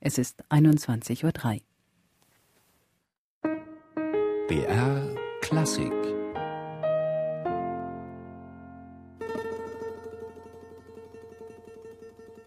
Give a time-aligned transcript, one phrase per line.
[0.00, 1.60] Es ist 21.03 Uhr.
[4.46, 5.92] BR Klassik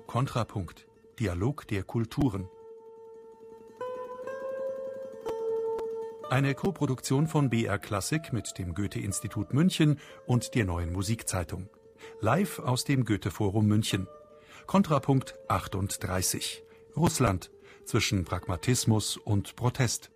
[0.08, 0.88] Kontrapunkt
[1.20, 2.48] Dialog der Kulturen
[6.30, 11.68] Eine Koproduktion von BR Klassik mit dem Goethe-Institut München und der Neuen Musikzeitung.
[12.22, 14.08] Live aus dem Goethe-Forum München.
[14.66, 16.64] Kontrapunkt 38.
[16.96, 17.52] Russland
[17.86, 20.12] zwischen Pragmatismus und Protest.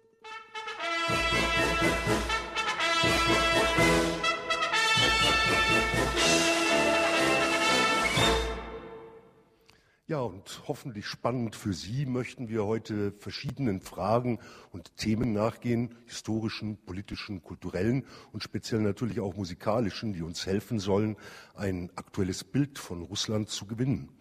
[10.07, 14.37] Ja, und hoffentlich spannend für Sie möchten wir heute verschiedenen Fragen
[14.71, 21.17] und Themen nachgehen, historischen, politischen, kulturellen und speziell natürlich auch musikalischen, die uns helfen sollen,
[21.55, 24.15] ein aktuelles Bild von Russland zu gewinnen.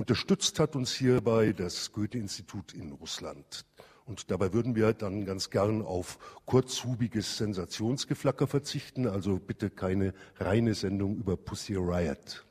[0.00, 3.66] Unterstützt hat uns hierbei das Goethe-Institut in Russland.
[4.06, 10.72] Und dabei würden wir dann ganz gern auf kurzhubiges Sensationsgeflacker verzichten, also bitte keine reine
[10.72, 12.46] Sendung über Pussy Riot.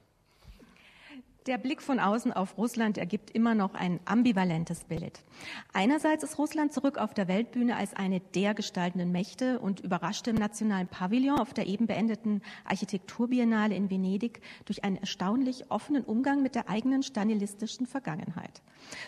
[1.45, 5.23] Der Blick von außen auf Russland ergibt immer noch ein ambivalentes Bild.
[5.72, 10.36] Einerseits ist Russland zurück auf der Weltbühne als eine der gestaltenden Mächte und überraschte im
[10.36, 16.56] nationalen Pavillon auf der eben beendeten Architekturbiennale in Venedig durch einen erstaunlich offenen Umgang mit
[16.56, 18.62] der eigenen stalinistischen Vergangenheit.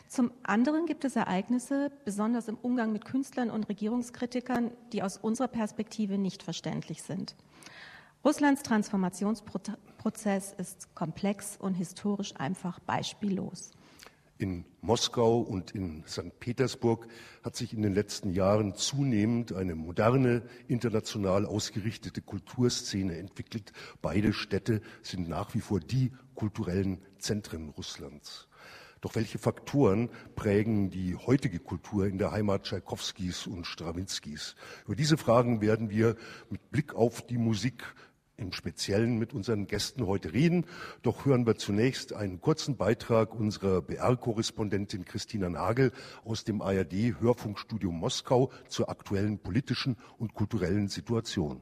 [0.08, 5.50] Zum anderen gibt es Ereignisse, besonders im Umgang mit Künstlern und Regierungskritikern, die aus unserer
[5.50, 7.36] Perspektive nicht verständlich sind.
[8.24, 9.76] Russlands Transformationsprozess
[10.58, 13.72] ist komplex und historisch einfach beispiellos.
[14.40, 16.40] In Moskau und in St.
[16.40, 17.08] Petersburg
[17.44, 23.72] hat sich in den letzten Jahren zunehmend eine moderne, international ausgerichtete Kulturszene entwickelt.
[24.02, 28.48] Beide Städte sind nach wie vor die kulturellen Zentren Russlands.
[29.02, 34.56] Doch welche Faktoren prägen die heutige Kultur in der Heimat Tschaikowskis und Strawinskis?
[34.86, 36.16] Über diese Fragen werden wir
[36.50, 37.84] mit Blick auf die Musik
[38.42, 40.66] im Speziellen mit unseren Gästen heute reden.
[41.04, 45.92] Doch hören wir zunächst einen kurzen Beitrag unserer BR-Korrespondentin Christina Nagel
[46.26, 51.62] aus dem ARD-Hörfunkstudio Moskau zur aktuellen politischen und kulturellen Situation.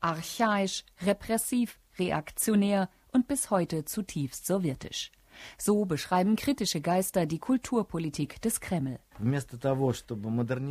[0.00, 5.12] Archaisch, repressiv, reaktionär und bis heute zutiefst sowjetisch.
[5.58, 8.98] So beschreiben kritische Geister die Kulturpolitik des Kreml.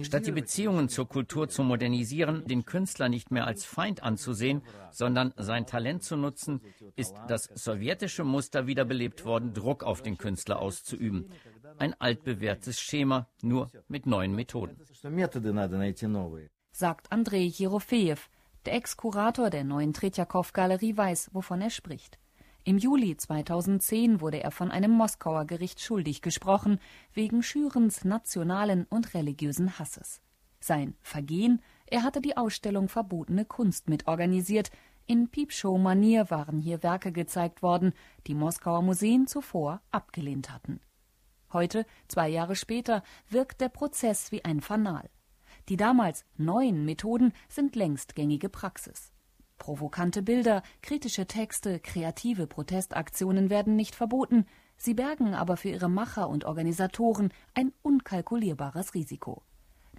[0.01, 4.61] Statt die Beziehungen zur Kultur zu modernisieren, den Künstler nicht mehr als Feind anzusehen,
[4.91, 6.61] sondern sein Talent zu nutzen,
[6.95, 11.31] ist das sowjetische Muster wiederbelebt worden, Druck auf den Künstler auszuüben.
[11.77, 14.77] Ein altbewährtes Schema, nur mit neuen Methoden.
[16.71, 18.17] Sagt Andrei Jerofejew.
[18.65, 22.19] Der Ex-Kurator der neuen Tretjakow-Galerie weiß, wovon er spricht.
[22.63, 26.79] Im Juli 2010 wurde er von einem Moskauer Gericht schuldig gesprochen
[27.11, 30.21] wegen Schürens nationalen und religiösen Hasses.
[30.59, 34.69] Sein Vergehen, er hatte die Ausstellung Verbotene Kunst mitorganisiert.
[35.07, 37.93] In Piepshow-Manier waren hier Werke gezeigt worden,
[38.27, 40.79] die Moskauer Museen zuvor abgelehnt hatten.
[41.51, 45.09] Heute, zwei Jahre später, wirkt der Prozess wie ein Fanal.
[45.67, 49.10] Die damals neuen Methoden sind längst gängige Praxis.
[49.61, 56.29] Provokante Bilder, kritische Texte, kreative Protestaktionen werden nicht verboten, sie bergen aber für ihre Macher
[56.29, 59.43] und Organisatoren ein unkalkulierbares Risiko.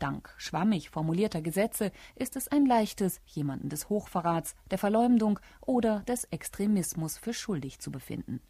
[0.00, 6.24] Dank schwammig formulierter Gesetze ist es ein leichtes, jemanden des Hochverrats, der Verleumdung oder des
[6.24, 8.40] Extremismus für schuldig zu befinden.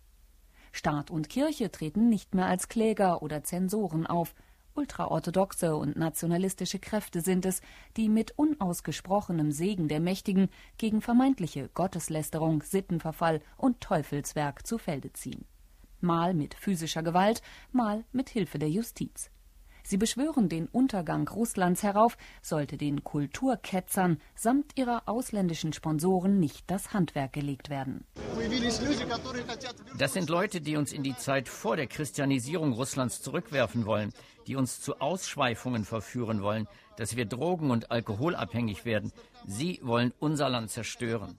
[0.73, 4.34] Staat und Kirche treten nicht mehr als Kläger oder Zensoren auf,
[4.75, 7.60] Ultraorthodoxe und nationalistische Kräfte sind es,
[7.97, 15.44] die mit unausgesprochenem Segen der Mächtigen gegen vermeintliche Gotteslästerung, Sittenverfall und Teufelswerk zu Felde ziehen.
[16.00, 19.31] Mal mit physischer Gewalt, mal mit Hilfe der Justiz.
[19.84, 26.93] Sie beschwören den Untergang Russlands herauf, sollte den Kulturketzern samt ihrer ausländischen Sponsoren nicht das
[26.93, 28.05] Handwerk gelegt werden.
[29.99, 34.12] Das sind Leute, die uns in die Zeit vor der Christianisierung Russlands zurückwerfen wollen,
[34.47, 39.12] die uns zu Ausschweifungen verführen wollen, dass wir drogen- und alkoholabhängig werden.
[39.47, 41.39] Sie wollen unser Land zerstören.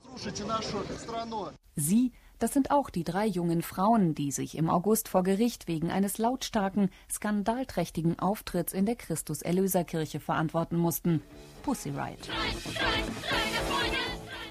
[1.76, 2.12] Sie
[2.44, 6.18] das sind auch die drei jungen Frauen, die sich im August vor Gericht wegen eines
[6.18, 11.22] lautstarken, skandalträchtigen Auftritts in der Christus-Erlöser-Kirche verantworten mussten.
[11.64, 12.30] Pussy Riot.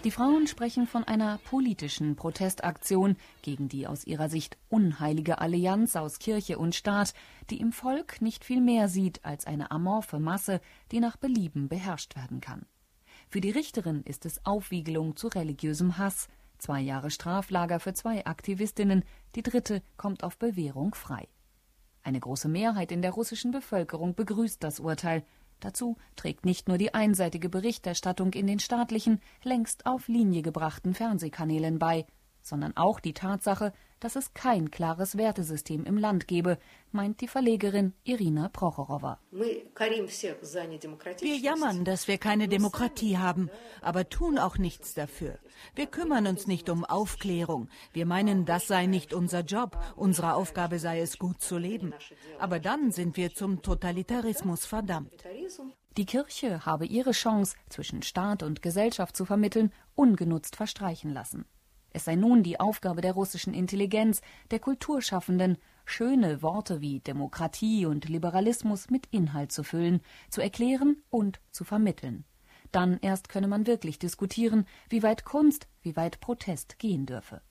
[0.04, 6.19] Die Frauen sprechen von einer politischen Protestaktion gegen die aus ihrer Sicht unheilige Allianz aus
[6.19, 7.14] Kirche und Staat,
[7.50, 10.60] die im Volk nicht viel mehr sieht als eine amorphe Masse,
[10.90, 12.66] die nach Belieben beherrscht werden kann.
[13.28, 16.28] Für die Richterin ist es Aufwiegelung zu religiösem Hass,
[16.62, 21.26] Zwei Jahre Straflager für zwei Aktivistinnen, die dritte kommt auf Bewährung frei.
[22.05, 25.25] Eine große Mehrheit in der russischen Bevölkerung begrüßt das Urteil.
[25.62, 31.78] Dazu trägt nicht nur die einseitige Berichterstattung in den staatlichen, längst auf Linie gebrachten Fernsehkanälen
[31.78, 32.04] bei,
[32.42, 33.72] sondern auch die Tatsache,
[34.02, 36.58] dass es kein klares Wertesystem im Land gebe,
[36.90, 39.20] meint die Verlegerin Irina Prochorowa.
[39.31, 43.49] Wir jammern, dass wir keine Demokratie haben,
[43.81, 45.38] aber tun auch nichts dafür.
[45.76, 47.69] Wir kümmern uns nicht um Aufklärung.
[47.93, 49.78] Wir meinen, das sei nicht unser Job.
[49.94, 51.94] Unsere Aufgabe sei es, gut zu leben.
[52.40, 55.12] Aber dann sind wir zum Totalitarismus verdammt.
[55.96, 61.44] Die Kirche habe ihre Chance, zwischen Staat und Gesellschaft zu vermitteln, ungenutzt verstreichen lassen.
[61.94, 68.08] Es sei nun die Aufgabe der russischen Intelligenz, der Kulturschaffenden, schöne Worte wie Demokratie und
[68.08, 70.00] Liberalismus mit Inhalt zu füllen,
[70.30, 72.24] zu erklären und zu vermitteln.
[72.70, 77.42] Dann erst könne man wirklich diskutieren, wie weit Kunst, wie weit Protest gehen dürfe.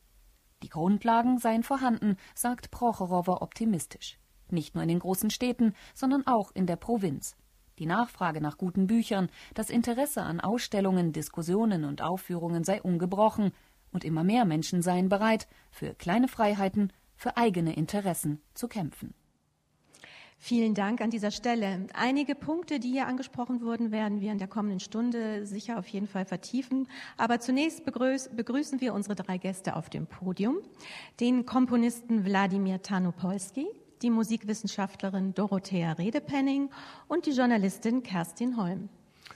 [0.64, 4.18] Die Grundlagen seien vorhanden, sagt Prochorowa optimistisch.
[4.50, 7.36] Nicht nur in den großen Städten, sondern auch in der Provinz.
[7.80, 13.54] Die Nachfrage nach guten Büchern, das Interesse an Ausstellungen, Diskussionen und Aufführungen sei ungebrochen,
[13.92, 19.14] und immer mehr Menschen seien bereit, für kleine Freiheiten, für eigene Interessen zu kämpfen.
[20.44, 21.86] Vielen Dank an dieser Stelle.
[21.94, 26.08] Einige Punkte, die hier angesprochen wurden, werden wir in der kommenden Stunde sicher auf jeden
[26.08, 26.88] Fall vertiefen.
[27.16, 30.58] Aber zunächst begrüßen wir unsere drei Gäste auf dem Podium.
[31.20, 33.68] Den Komponisten Wladimir Tanopolsky,
[34.02, 36.72] die Musikwissenschaftlerin Dorothea Redepenning
[37.08, 38.90] und die Journalistin Kerstin Holm.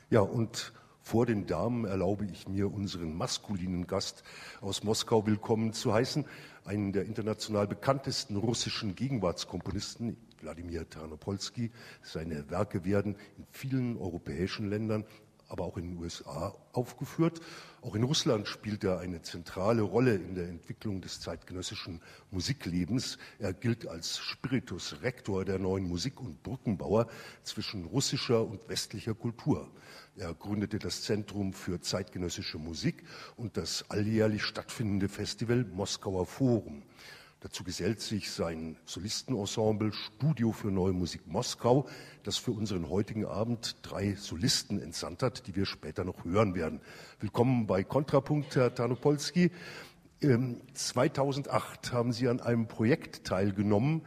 [0.09, 0.73] Ja, und
[1.05, 4.23] vor den Damen erlaube ich mir, unseren maskulinen Gast
[4.59, 6.25] aus Moskau willkommen zu heißen,
[6.65, 11.71] einen der international bekanntesten russischen Gegenwartskomponisten, Wladimir Tarnopolsky.
[12.01, 15.05] Seine Werke werden in vielen europäischen Ländern
[15.47, 17.39] aber auch in den USA aufgeführt.
[17.81, 22.01] Auch in Russland spielt er eine zentrale Rolle in der Entwicklung des zeitgenössischen
[22.31, 23.17] Musiklebens.
[23.37, 27.07] Er gilt als Spiritus Rector der neuen Musik und Brückenbauer
[27.43, 29.69] zwischen russischer und westlicher Kultur.
[30.17, 33.03] Er gründete das Zentrum für zeitgenössische Musik
[33.35, 36.83] und das alljährlich stattfindende Festival Moskauer Forum.
[37.41, 41.89] Dazu gesellt sich sein Solistenensemble Studio für Neue Musik Moskau,
[42.23, 46.79] das für unseren heutigen Abend drei Solisten entsandt hat, die wir später noch hören werden.
[47.19, 49.51] Willkommen bei Kontrapunkt, Herr Tarnopolski.
[50.73, 54.01] 2008 ähm, haben Sie an einem Projekt teilgenommen,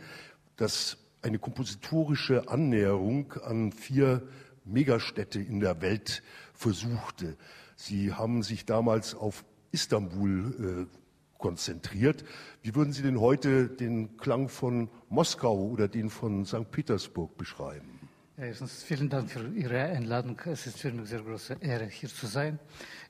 [0.56, 4.22] das eine kompositorische Annäherung an vier
[4.68, 6.22] Megastädte in der Welt
[6.52, 7.36] versuchte.
[7.76, 10.98] Sie haben sich damals auf Istanbul äh,
[11.38, 12.24] konzentriert.
[12.62, 16.70] Wie würden Sie denn heute den Klang von Moskau oder den von St.
[16.70, 17.98] Petersburg beschreiben?
[18.40, 20.40] Erstens vielen Dank für Ihre Einladung.
[20.44, 22.60] Es ist für mich eine sehr große Ehre, hier zu sein.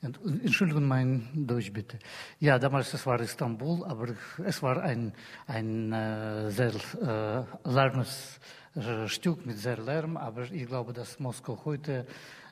[0.00, 1.98] Und Entschuldigung mein Deutsch bitte.
[2.38, 5.12] Ja, damals es war Istanbul, aber es war ein,
[5.46, 6.72] ein äh, sehr
[7.02, 8.57] äh, larmes äh,
[9.06, 10.16] Stück mit sehr Lärm.
[10.16, 12.06] Aber ich glaube, dass Moskau heute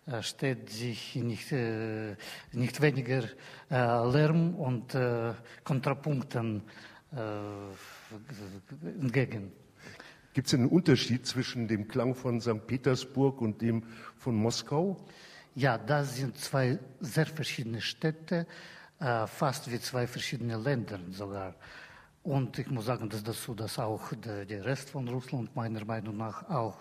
[0.06, 2.14] äh, steht sich nicht, äh,
[2.52, 3.24] nicht weniger
[3.70, 4.96] äh, Lärm und
[5.64, 6.62] Kontrapunkten
[9.00, 9.52] entgegen.
[10.34, 12.66] Gibt es einen Unterschied zwischen dem Klang von St.
[12.66, 13.84] Petersburg und dem
[14.18, 14.96] von Moskau?
[15.54, 18.46] Ja, das sind zwei sehr verschiedene Städte,
[18.98, 21.54] fast wie zwei verschiedene Länder sogar.
[22.26, 26.50] Und ich muss sagen, dass dazu, dass auch der, Rest von Russland meiner Meinung nach
[26.50, 26.76] auch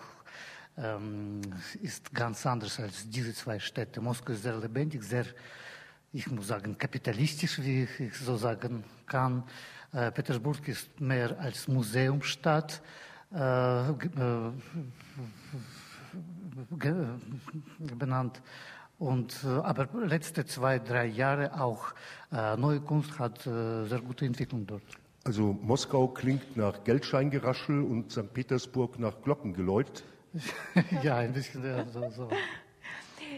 [0.76, 1.40] ähm,
[1.80, 4.00] ist ganz anders als diese zwei Städte.
[4.00, 5.24] Moskau ist sehr lebendig, sehr,
[6.12, 9.44] ich muss sagen, kapitalistisch, wie ich so sagen kann.
[9.92, 12.82] Äh, Petersburg ist mehr als Museumsstadt
[13.32, 13.94] äh, äh,
[17.96, 18.42] benannt.
[18.98, 21.94] Und, äh, aber letzte zwei, drei Jahre auch
[22.32, 25.05] äh, neue Kunst hat äh, sehr gute Entwicklung dort.
[25.26, 28.32] Also Moskau klingt nach Geldscheingeraschel und St.
[28.32, 30.04] Petersburg nach Glockengeläut.
[31.02, 32.28] ja, ein bisschen so, so.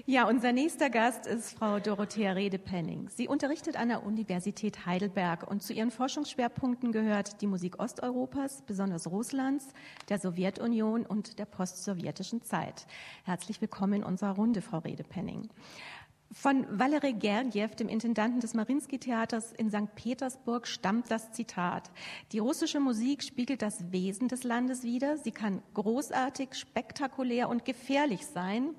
[0.05, 3.09] Ja, unser nächster Gast ist Frau Dorothea Redepenning.
[3.09, 9.07] Sie unterrichtet an der Universität Heidelberg und zu ihren Forschungsschwerpunkten gehört die Musik Osteuropas, besonders
[9.11, 9.69] Russlands,
[10.11, 12.87] der Sowjetunion und der postsowjetischen Zeit.
[13.25, 15.49] Herzlich willkommen in unserer Runde, Frau Redepenning.
[16.31, 19.95] Von Valery Gergiev, dem Intendanten des Marinsky-Theaters in St.
[19.95, 21.91] Petersburg, stammt das Zitat.
[22.33, 25.17] Die russische Musik spiegelt das Wesen des Landes wider.
[25.17, 28.75] Sie kann großartig, spektakulär und gefährlich sein,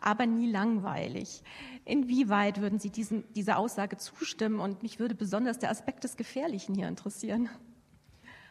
[0.00, 1.42] aber nie langweilig.
[1.84, 4.58] Inwieweit würden Sie diesen, dieser Aussage zustimmen?
[4.58, 7.50] Und mich würde besonders der Aspekt des Gefährlichen hier interessieren.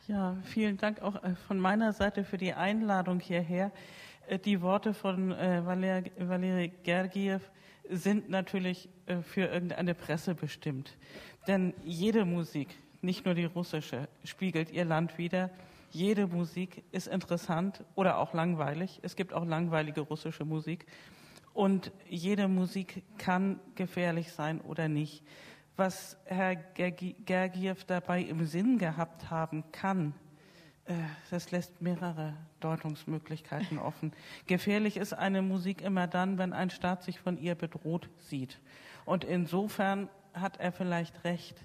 [0.08, 3.72] Ja, vielen Dank auch äh, von meiner Seite für die Einladung hierher.
[4.28, 7.50] Äh, die Worte von äh, Valery Gergiev
[7.90, 10.98] sind natürlich äh, für irgendeine Presse bestimmt.
[11.48, 12.70] Denn jede Musik,
[13.02, 15.50] nicht nur die russische, spiegelt ihr Land wider.
[15.92, 19.00] jede Musik ist interessant oder auch langweilig.
[19.04, 20.88] Es gibt auch langweilige russische Musik.
[21.54, 25.24] Und jede Musik kann gefährlich sein oder nicht.
[25.76, 30.16] Was Herr Gergiev dabei im Sinn gehabt haben kann,
[30.86, 30.94] äh,
[31.30, 34.14] das lässt mehrere Deutungsmöglichkeiten offen.
[34.48, 38.60] Gefährlich ist eine Musik immer dann, wenn ein Staat sich von ihr bedroht sieht.
[39.06, 41.64] Und insofern hat er vielleicht recht,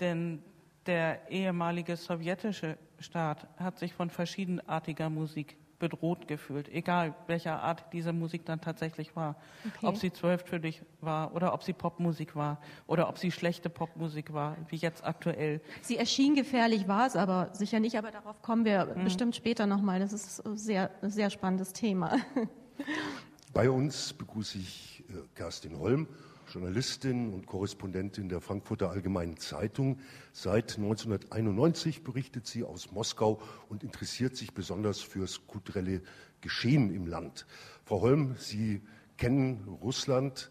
[0.00, 0.42] denn
[0.86, 8.12] der ehemalige sowjetische Staat hat sich von verschiedenartiger Musik bedroht gefühlt, egal welcher Art diese
[8.12, 9.36] Musik dann tatsächlich war.
[9.76, 9.86] Okay.
[9.86, 14.56] Ob sie zwölftönig war oder ob sie Popmusik war oder ob sie schlechte Popmusik war,
[14.68, 15.60] wie jetzt aktuell.
[15.82, 19.04] Sie erschien gefährlich, war es aber sicher nicht, aber darauf kommen wir mhm.
[19.04, 20.00] bestimmt später nochmal.
[20.00, 22.18] Das ist ein sehr, sehr spannendes Thema.
[23.52, 26.08] Bei uns begrüße ich äh, Kerstin Holm.
[26.54, 29.98] Journalistin und Korrespondentin der Frankfurter Allgemeinen Zeitung.
[30.32, 36.00] Seit 1991 berichtet sie aus Moskau und interessiert sich besonders fürs kulturelle
[36.42, 37.46] Geschehen im Land.
[37.84, 38.82] Frau Holm, Sie
[39.16, 40.48] kennen Russland.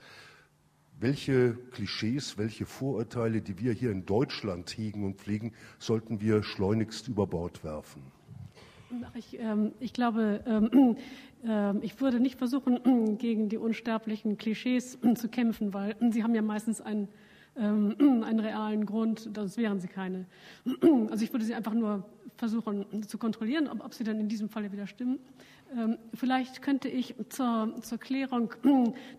[1.00, 7.08] Welche Klischees, welche Vorurteile, die wir hier in Deutschland hegen und pflegen, sollten wir schleunigst
[7.08, 8.13] über Bord werfen?
[9.16, 10.98] Ich, ähm, ich, glaube, ähm,
[11.46, 16.42] äh, ich würde nicht versuchen, gegen die unsterblichen Klischees zu kämpfen, weil sie haben ja
[16.42, 17.08] meistens einen,
[17.56, 20.26] ähm, einen realen Grund, sonst wären sie keine.
[21.10, 22.06] Also ich würde sie einfach nur
[22.38, 25.20] versuchen zu kontrollieren, ob, ob sie dann in diesem Falle wieder stimmen.
[25.76, 28.54] Ähm, vielleicht könnte ich zur, zur Klärung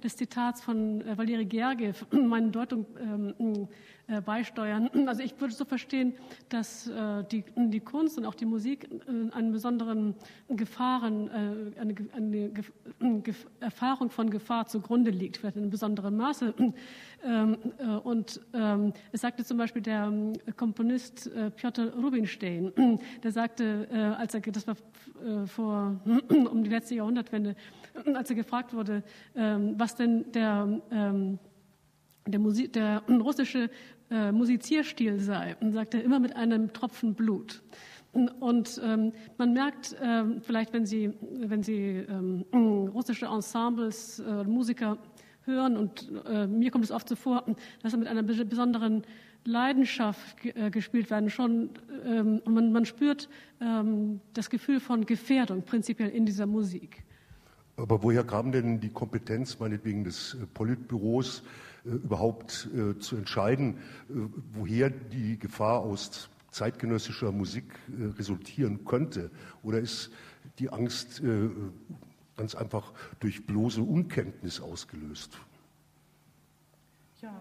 [0.02, 3.69] des Zitats von äh, Valeri Gergiev meine Deutung ähm,
[4.07, 4.91] äh, beisteuern.
[5.07, 6.15] Also ich würde so verstehen,
[6.49, 8.89] dass äh, die, die Kunst und auch die Musik
[9.33, 10.15] einen besonderen
[10.49, 12.53] Gefahren, eine, eine
[13.61, 16.55] Erfahrung von Gefahr zugrunde liegt, vielleicht in einem besonderen Maße.
[17.27, 17.57] Ähm,
[18.03, 18.39] und
[19.13, 20.13] es sagte zum Beispiel der
[20.59, 22.71] Komponist Piotr Rubinstein,
[23.23, 24.77] der sagte, als er, das war
[25.47, 27.57] vor um die letzte Jahrhundertwende,
[28.15, 29.03] als er gefragt wurde,
[29.35, 31.39] ähm, was denn der, ähm,
[32.26, 33.71] der, Musik, der russische
[34.11, 37.62] äh, Musizierstil sei, und sagte immer mit einem Tropfen Blut.
[38.12, 42.45] Und ähm, man merkt ähm, vielleicht, wenn Sie, wenn Sie ähm,
[42.95, 44.99] russische Ensembles, äh, Musiker
[45.43, 47.45] hören, und äh, mir kommt es oft so vor,
[47.83, 49.02] dass er mit einer besonderen
[49.45, 51.71] Leidenschaft äh, gespielt werden, schon
[52.04, 53.28] ähm, man, man spürt
[53.61, 57.04] ähm, das Gefühl von Gefährdung prinzipiell in dieser Musik.
[57.76, 61.43] Aber woher kam denn die Kompetenz, meinetwegen des äh, Politbüros,
[61.85, 63.78] äh, überhaupt äh, zu entscheiden,
[64.52, 67.64] woher die Gefahr aus zeitgenössischer Musik
[68.16, 69.33] resultieren könnte?
[69.64, 70.12] Oder ist
[70.61, 71.21] die Angst
[72.37, 75.37] ganz einfach durch bloße Unkenntnis ausgelöst?
[77.21, 77.35] Ja,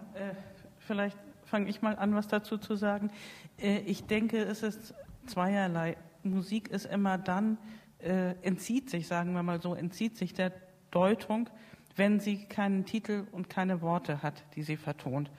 [0.80, 3.12] vielleicht fange ich mal an, was dazu zu sagen.
[3.56, 4.94] Ich denke, es ist
[5.26, 5.96] zweierlei.
[6.24, 7.56] Musik ist immer dann,
[8.04, 10.52] entzieht sich, sagen wir mal so, entzieht sich der
[10.90, 11.48] Deutung,
[11.96, 15.30] wenn sie keinen Titel und keine Worte hat, die sie vertont.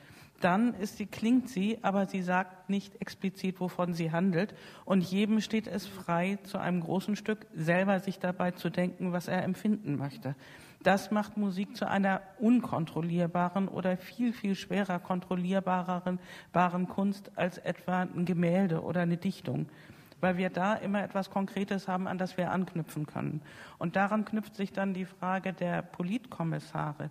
[0.42, 4.54] Dann ist sie, klingt sie, aber sie sagt nicht explizit, wovon sie handelt.
[4.84, 9.28] Und jedem steht es frei, zu einem großen Stück selber sich dabei zu denken, was
[9.28, 10.36] er empfinden möchte.
[10.84, 16.20] Das macht Musik zu einer unkontrollierbaren oder viel, viel schwerer kontrollierbaren
[16.90, 19.68] Kunst als etwa ein Gemälde oder eine Dichtung
[20.22, 23.42] weil wir da immer etwas Konkretes haben, an das wir anknüpfen können.
[23.78, 27.10] Und daran knüpft sich dann die Frage der Politkommissare.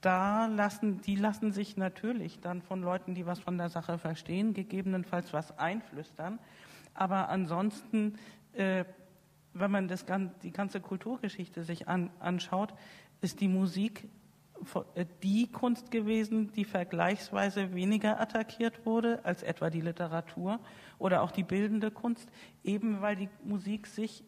[0.00, 4.54] Da lassen, die lassen sich natürlich dann von Leuten, die was von der Sache verstehen,
[4.54, 6.38] gegebenenfalls was einflüstern.
[6.94, 8.18] Aber ansonsten
[8.54, 8.84] äh,
[9.54, 10.04] wenn man das,
[10.42, 12.74] die ganze Kulturgeschichte sich an, anschaut,
[13.20, 14.08] ist die Musik
[15.22, 20.60] die Kunst gewesen, die vergleichsweise weniger attackiert wurde als etwa die Literatur
[20.98, 22.28] oder auch die bildende Kunst,
[22.62, 24.22] eben weil die Musik sich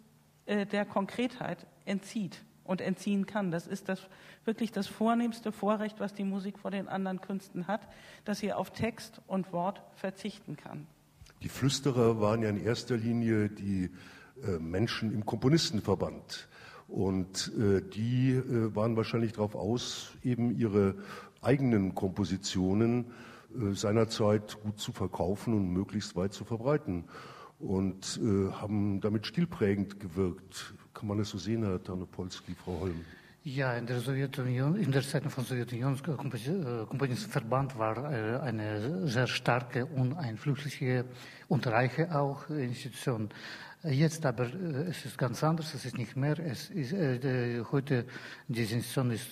[0.47, 3.51] äh, der Konkretheit entzieht und entziehen kann.
[3.51, 4.09] Das ist das,
[4.45, 7.87] wirklich das vornehmste Vorrecht, was die Musik vor den anderen Künsten hat,
[8.25, 10.87] dass sie auf Text und Wort verzichten kann.
[11.43, 13.91] Die Flüsterer waren ja in erster Linie die
[14.45, 16.49] äh, Menschen im Komponistenverband.
[16.93, 20.95] Und äh, die äh, waren wahrscheinlich darauf aus, eben ihre
[21.41, 23.07] eigenen Kompositionen
[23.73, 27.05] seinerzeit gut zu verkaufen und möglichst weit zu verbreiten.
[27.59, 30.73] Und haben damit stilprägend gewirkt.
[30.95, 33.05] Kann man das so sehen, Herr Tarnopolski, Frau Holm?
[33.45, 36.01] Ja, in der Sowjetunion, in der Zeit von Sowjetunion,
[36.89, 40.17] Komponistenverband war eine sehr starke und
[41.49, 43.29] und reiche auch Institution.
[43.85, 46.39] Jetzt aber äh, es ist ganz anders, es ist nicht mehr.
[46.39, 48.05] Es ist, äh, heute
[48.47, 49.29] diese Institution ist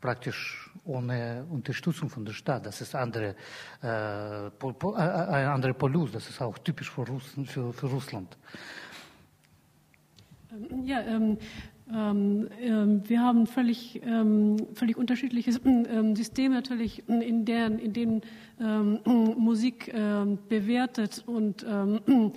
[0.00, 2.64] praktisch ohne Unterstützung von der Stadt.
[2.64, 3.34] Das ist andere,
[3.82, 7.86] äh, pol, pol, äh, ein anderer Polus, das ist auch typisch für, Russen, für, für
[7.88, 8.38] Russland.
[10.50, 11.36] Ähm, ja, ähm,
[11.92, 18.22] ähm, ähm, wir haben völlig, ähm, völlig unterschiedliche ähm, Systeme natürlich, in, deren, in denen
[18.58, 19.90] Musik
[20.50, 22.30] bewertet und äh,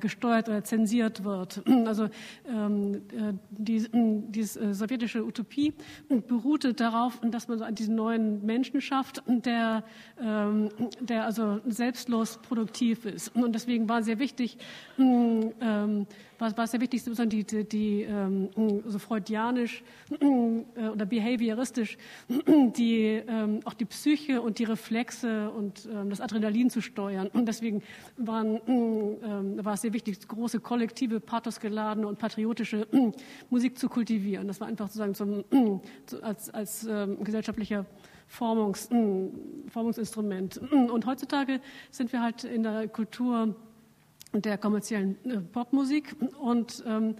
[0.00, 1.62] gesteuert oder zensiert wird.
[1.84, 2.08] Also
[2.48, 5.74] ähm, äh, die, diese äh, sowjetische Utopie
[6.08, 9.84] beruhte darauf, dass man so diesen neuen Menschen schafft, der,
[10.20, 13.34] ähm, der also selbstlos produktiv ist.
[13.36, 14.58] Und deswegen war sehr wichtig,
[16.38, 18.50] war, war sehr wichtig, sozusagen die, die, die ähm,
[18.86, 21.96] so freudianisch äh, oder behavioristisch
[22.76, 27.28] die, ähm, auch die Psyche und die Reflexe und ähm, das Adrenalin zu steuern.
[27.28, 27.82] Und deswegen
[28.16, 32.86] waren, ähm, war es sehr wichtig, große kollektive, pathosgeladene und patriotische
[33.50, 34.46] Musik zu kultivieren.
[34.46, 35.44] Das war einfach sozusagen zum,
[36.22, 37.86] als, als ähm, gesellschaftlicher
[38.26, 38.88] Formungs,
[39.68, 40.58] Formungsinstrument.
[40.58, 41.60] Und heutzutage
[41.90, 43.54] sind wir halt in der Kultur
[44.42, 46.14] der kommerziellen äh, Popmusik.
[46.38, 47.16] Und ähm,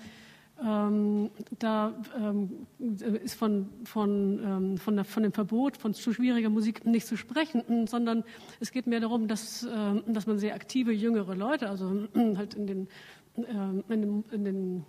[0.62, 6.48] ähm, da ähm, ist von, von, ähm, von, der, von, dem Verbot von zu schwieriger
[6.48, 8.22] Musik nicht zu sprechen, sondern
[8.60, 12.06] es geht mehr darum, dass, ähm, dass man sehr aktive jüngere Leute, also
[12.36, 12.88] halt in den,
[13.36, 14.84] ähm, in den, in den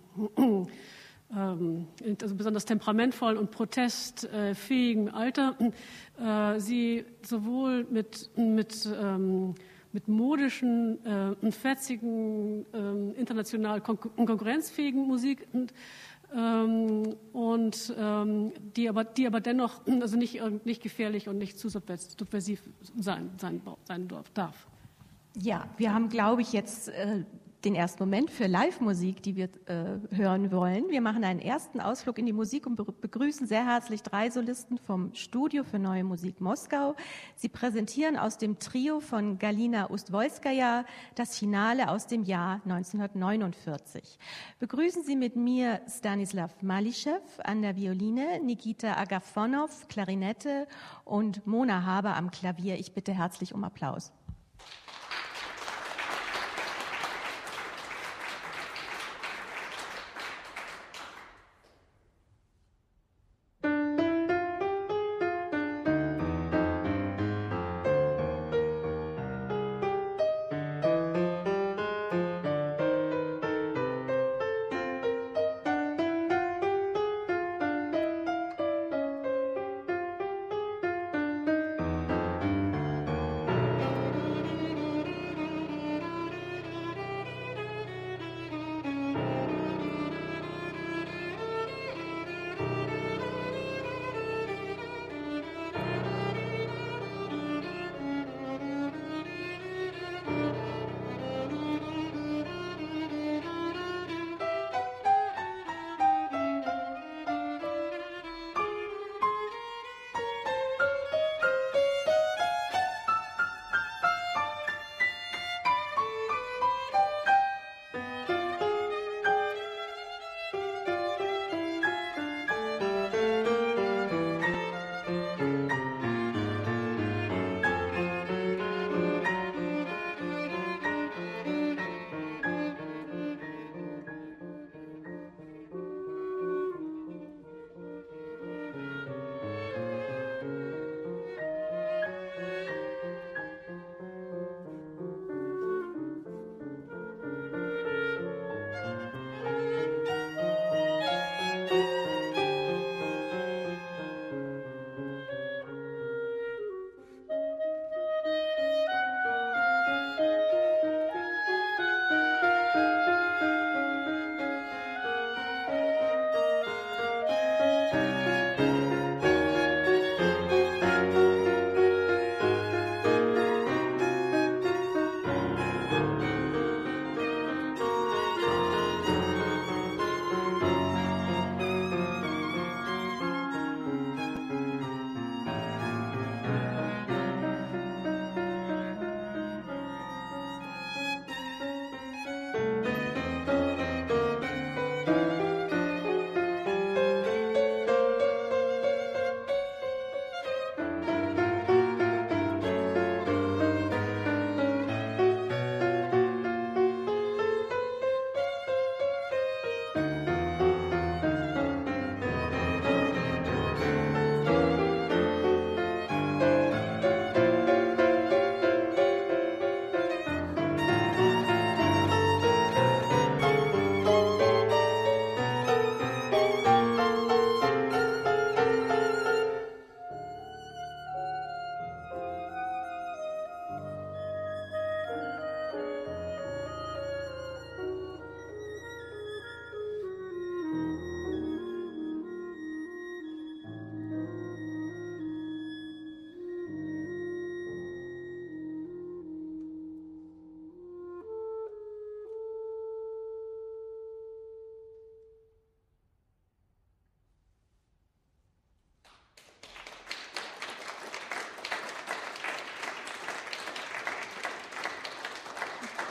[2.22, 5.56] also besonders temperamentvoll und protestfähigen Alter,
[6.20, 8.88] äh, sie sowohl mit, mit
[9.96, 15.72] mit modischen, äh, fetzigen, äh, international kon konkurrenzfähigen Musik und,
[16.34, 21.70] ähm, und ähm, die, aber, die aber dennoch also nicht, nicht gefährlich und nicht zu
[21.70, 22.62] subversiv
[22.98, 24.66] sein, sein, sein darf.
[25.34, 27.24] Ja, wir haben, glaube ich, jetzt äh,
[27.66, 30.88] den ersten Moment für Live-Musik, die wir äh, hören wollen.
[30.88, 35.12] Wir machen einen ersten Ausflug in die Musik und begrüßen sehr herzlich drei Solisten vom
[35.14, 36.94] Studio für Neue Musik Moskau.
[37.34, 40.84] Sie präsentieren aus dem Trio von Galina Ustwolskaja
[41.16, 44.16] das Finale aus dem Jahr 1949.
[44.60, 50.68] Begrüßen Sie mit mir Stanislav Malischew an der Violine, Nikita Agafonov, Klarinette
[51.04, 52.78] und Mona Haber am Klavier.
[52.78, 54.12] Ich bitte herzlich um Applaus.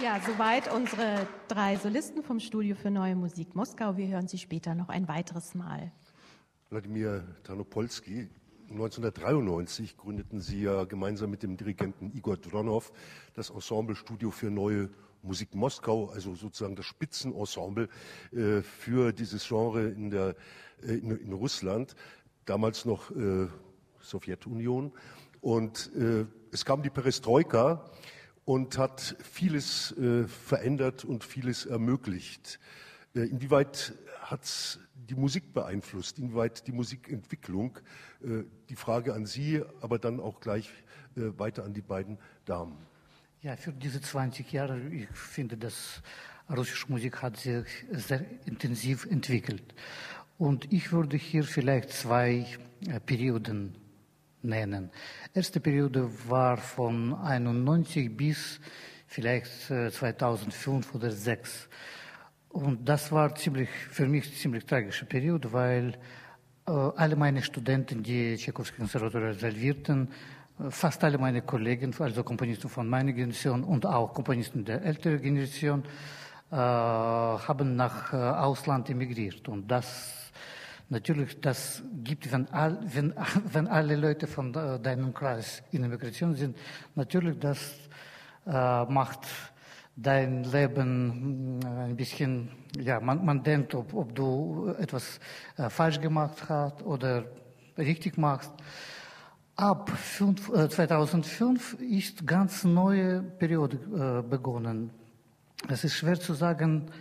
[0.05, 3.97] Ja, soweit unsere drei Solisten vom Studio für Neue Musik Moskau.
[3.97, 5.91] Wir hören sie später noch ein weiteres Mal.
[6.69, 8.29] Wladimir Tarnopolski,
[8.69, 12.93] 1993 gründeten Sie ja gemeinsam mit dem Dirigenten Igor Dronov
[13.33, 14.91] das Ensemble Studio für Neue
[15.23, 17.89] Musik Moskau, also sozusagen das Spitzenensemble
[18.31, 20.35] äh, für dieses Genre in, der,
[20.83, 21.95] äh, in, in, Russland,
[22.45, 23.47] damals noch äh,
[24.01, 24.91] Sowjetunion.
[25.41, 27.89] Und äh, es kam die Perestroika
[28.45, 32.59] und hat vieles äh, verändert und vieles ermöglicht.
[33.15, 37.79] Äh, inwieweit hat es die Musik beeinflusst, inwieweit die Musikentwicklung?
[38.23, 40.69] Äh, die Frage an Sie, aber dann auch gleich
[41.15, 42.77] äh, weiter an die beiden Damen.
[43.41, 46.01] Ja, für diese 20 Jahre, ich finde, dass
[46.49, 49.73] russische Musik hat sich sehr intensiv entwickelt.
[50.37, 52.45] Und ich würde hier vielleicht zwei
[52.87, 53.75] äh, Perioden
[54.45, 54.91] nennen.
[55.33, 58.59] Erste Periode war von 91 bis
[59.07, 61.69] vielleicht 2005 äh, oder 2006.
[62.49, 65.97] Und das war ziemlich, für mich ziemlich tragische Periode, weil
[66.67, 70.09] äh, alle meine Studenten, die Tchaikovsky Konservatorium absolvierten,
[70.59, 75.21] äh, fast alle meine Kollegen, also Komponisten von meiner Generation und auch Komponisten der älteren
[75.21, 75.83] Generation,
[76.51, 79.47] äh, haben nach äh, Ausland emigriert.
[79.49, 80.24] Und das
[80.89, 83.13] Natürlich, das gibt, wenn, all, wenn,
[83.51, 86.57] wenn alle Leute von deinem Kreis in der Migration sind,
[86.93, 87.73] natürlich, das
[88.45, 89.27] äh, macht
[89.95, 95.19] dein Leben äh, ein bisschen, ja, man, man denkt, ob, ob du etwas
[95.57, 97.25] äh, falsch gemacht hast oder
[97.77, 98.51] richtig machst.
[99.55, 104.91] Ab fünf, äh, 2005 ist ganz neue Periode äh, begonnen.
[105.69, 106.91] Es ist schwer zu sagen,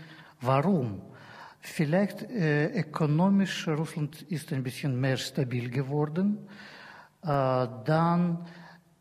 [0.40, 1.02] warum.
[1.66, 6.46] Vielleicht äh, ökonomisch Russland ist ein bisschen mehr stabil geworden.
[7.22, 8.46] Äh, dann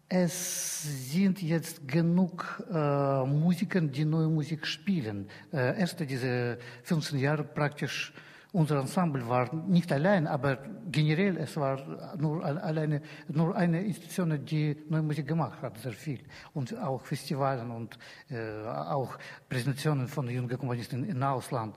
[0.07, 5.27] es sind jetzt genug äh, Musiker, die neue Musik spielen.
[5.51, 8.13] Äh, erste diese 15 Jahre praktisch
[8.53, 10.57] unser Ensemble war nicht allein, aber
[10.89, 16.21] generell es war nur alleine nur eine Institution, die neue Musik gemacht hat, sehr viel
[16.53, 17.97] und auch Festivalen und
[18.29, 19.17] äh, auch
[19.49, 21.75] Präsentationen von jungen Komponisten im Ausland.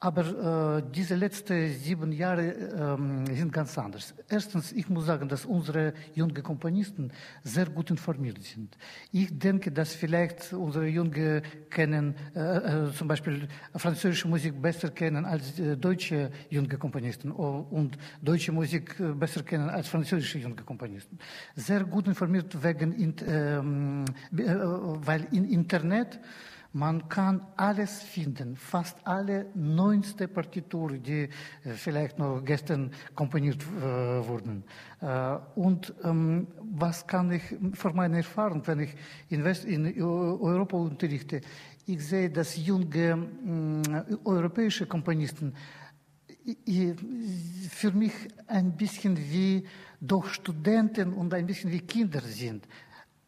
[0.00, 4.14] Aber äh, diese letzten sieben Jahre ähm, sind ganz anders.
[4.28, 7.10] Erstens, ich muss sagen, dass unsere jungen Komponisten
[7.42, 8.76] sehr gut informiert sind.
[9.12, 15.24] Ich denke, dass vielleicht unsere Jungen kennen, äh, äh, zum Beispiel französische Musik besser kennen
[15.24, 21.18] als äh, deutsche junge Komponisten und deutsche Musik äh, besser kennen als französische junge Komponisten.
[21.56, 24.04] Sehr gut informiert wegen, ähm,
[24.36, 24.44] äh,
[25.06, 26.20] weil im Internet
[26.74, 31.28] man kann alles finden, fast alle neunste Partituren, die äh,
[31.76, 33.80] vielleicht noch gestern komponiert äh,
[34.26, 34.64] wurden.
[35.00, 37.42] Äh, und ähm, was kann ich
[37.74, 38.94] von meiner Erfahrung, wenn ich
[39.30, 41.40] in, West, in Europa unterrichte,
[41.86, 43.28] ich sehe, dass junge
[43.88, 45.54] äh, europäische Komponisten
[47.70, 48.12] für mich
[48.48, 49.64] ein bisschen wie
[50.00, 52.66] doch Studenten und ein bisschen wie Kinder sind.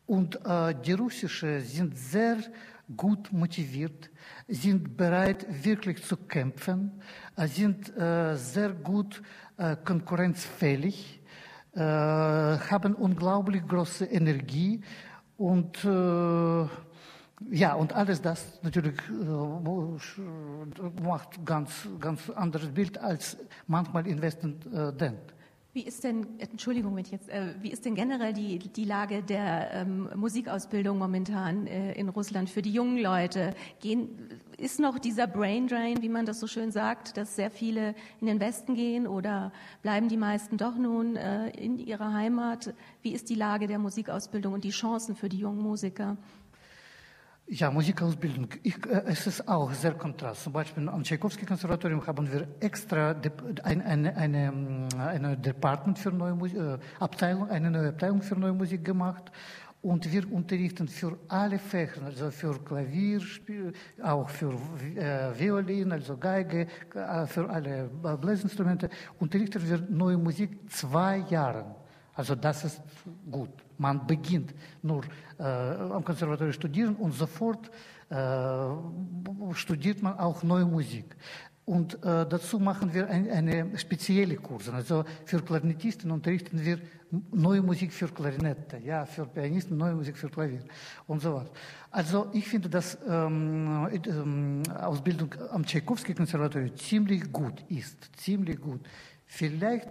[0.06, 2.38] Und äh, die russische sind sehr
[2.94, 4.10] gut motiviert,
[4.46, 7.00] sind bereit, wirklich zu kämpfen,
[7.36, 9.22] äh, sind äh, sehr gut
[9.56, 11.20] äh, konkurrenzfähig,
[11.74, 14.82] äh, haben unglaublich große Energie
[15.36, 16.68] und äh,
[17.50, 24.58] ja, und alles das natürlich äh, macht ganz, ganz anderes Bild, als manchmal in Westen
[24.98, 25.35] denkt.
[25.76, 30.08] Wie ist denn, Entschuldigung, jetzt, äh, wie ist denn generell die, die Lage der ähm,
[30.16, 33.52] Musikausbildung momentan äh, in Russland für die jungen Leute?
[33.82, 34.08] Gehen,
[34.56, 38.26] ist noch dieser Brain Drain, wie man das so schön sagt, dass sehr viele in
[38.26, 42.72] den Westen gehen oder bleiben die meisten doch nun äh, in ihrer Heimat?
[43.02, 46.16] Wie ist die Lage der Musikausbildung und die Chancen für die jungen Musiker?
[47.48, 48.48] Ja, Musikausbildung.
[48.64, 50.42] Ich, äh, es ist auch sehr kontrast.
[50.42, 53.14] Zum Beispiel am Tchaikovsky-Konservatorium haben wir extra
[53.62, 54.52] ein, eine, eine,
[55.00, 59.30] eine Department für neue Musik, äh, Abteilung, eine neue Abteilung für neue Musik gemacht.
[59.82, 63.20] Und wir unterrichten für alle Fächer, also für Klavier,
[64.02, 64.52] auch für
[64.96, 67.88] äh, Violin, also Geige, äh, für alle
[68.20, 71.76] Bläsinstrumente, unterrichten wir neue Musik zwei Jahre.
[72.14, 72.82] Also das ist
[73.30, 73.50] gut.
[73.78, 75.04] Man beginnt nur
[75.38, 77.70] äh, am Konservatorium studieren und sofort
[78.08, 78.14] äh,
[79.52, 81.14] studiert man auch neue Musik.
[81.66, 84.72] Und äh, dazu machen wir ein, eine spezielle Kurse.
[84.72, 86.78] Also für Klarinettisten unterrichten wir
[87.32, 90.62] neue Musik für Klarinette, ja, für Pianisten neue Musik für Klavier
[91.08, 91.48] und so was.
[91.90, 98.80] Also ich finde, dass ähm, ähm, Ausbildung am Tchaikovsky-Konservatorium ziemlich gut ist, ziemlich gut.
[99.24, 99.88] Vielleicht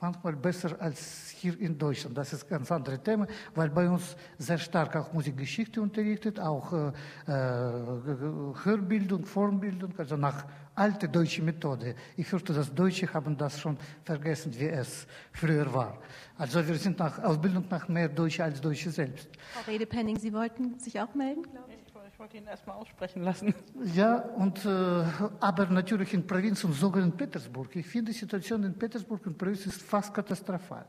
[0.00, 2.16] manchmal besser als hier in Deutschland.
[2.16, 6.92] Das ist ganz anderes Thema, weil bei uns sehr stark auch Musikgeschichte unterrichtet, auch äh,
[7.26, 10.46] Hörbildung, Formbildung, also nach
[10.80, 11.94] alte deutsche Methode.
[12.16, 15.98] Ich hörte, dass Deutsche haben das schon vergessen, wie es früher war.
[16.38, 19.28] Also wir sind nach Ausbildung nach mehr Deutsche als Deutsche selbst.
[19.52, 21.80] Frau Redepenning, Sie wollten sich auch melden, glaube ich?
[22.12, 23.54] Ich wollte ihn erst mal aussprechen lassen.
[23.94, 25.04] Ja, und, äh,
[25.40, 27.74] aber natürlich in Provinz und sogar in Petersburg.
[27.76, 30.84] Ich finde die Situation in Petersburg und Provinz ist fast katastrophal,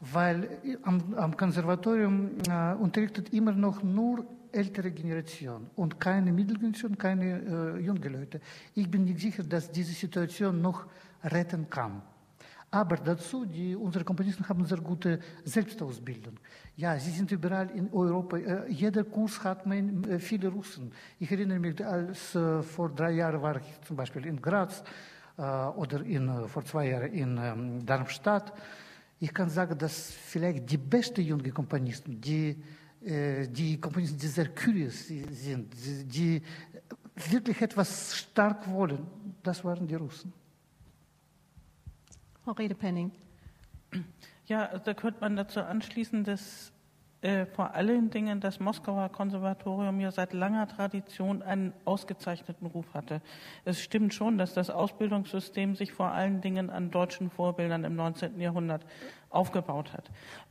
[0.00, 4.26] weil am, am Konservatorium äh, unterrichtet immer noch nur
[4.56, 8.40] ältere Generation und keine Mittelgeneration, keine äh, junge Leute.
[8.74, 10.86] Ich bin nicht sicher, dass diese Situation noch
[11.22, 12.02] retten kann.
[12.70, 16.34] Aber dazu, die, unsere Komponisten haben sehr gute Selbstausbildung.
[16.76, 18.36] Ja, sie sind überall in Europa.
[18.36, 20.92] Äh, jeder Kurs hat man, äh, viele Russen.
[21.20, 24.82] Ich erinnere mich, als äh, vor drei Jahren war ich zum Beispiel in Graz
[25.38, 28.52] äh, oder in, äh, vor zwei Jahren in ähm, Darmstadt.
[29.20, 32.62] Ich kann sagen, dass vielleicht die besten jungen Komponisten, die,
[33.00, 36.42] die Komponisten, die sehr curious sind, die, die
[37.30, 39.06] wirklich etwas stark wollen,
[39.42, 40.32] das waren die Russen.
[42.44, 43.12] Frau Redepenning.
[44.46, 46.72] Ja, da könnte man dazu anschließen, dass
[47.22, 53.22] äh, vor allen Dingen das Moskauer Konservatorium ja seit langer Tradition einen ausgezeichneten Ruf hatte.
[53.64, 58.38] Es stimmt schon, dass das Ausbildungssystem sich vor allen Dingen an deutschen Vorbildern im 19.
[58.38, 58.86] Jahrhundert
[59.30, 60.10] aufgebaut hat.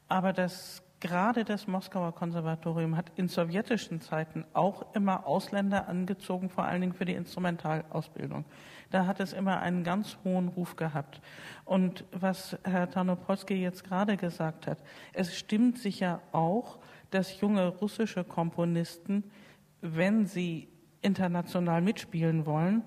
[0.10, 6.65] Aber das gerade das Moskauer Konservatorium hat in sowjetischen Zeiten auch immer Ausländer angezogen, vor
[6.65, 8.44] allen Dingen für die Instrumentalausbildung.
[8.89, 11.22] Da hat es immer einen ganz hohen Ruf gehabt.
[11.63, 14.80] Und was Herr Tarnopolsky jetzt gerade gesagt hat,
[15.13, 16.80] es stimmt sicher auch,
[17.12, 19.26] dass junge russische Komponisten,
[19.82, 20.70] wenn sie
[21.02, 22.82] international mitspielen wollen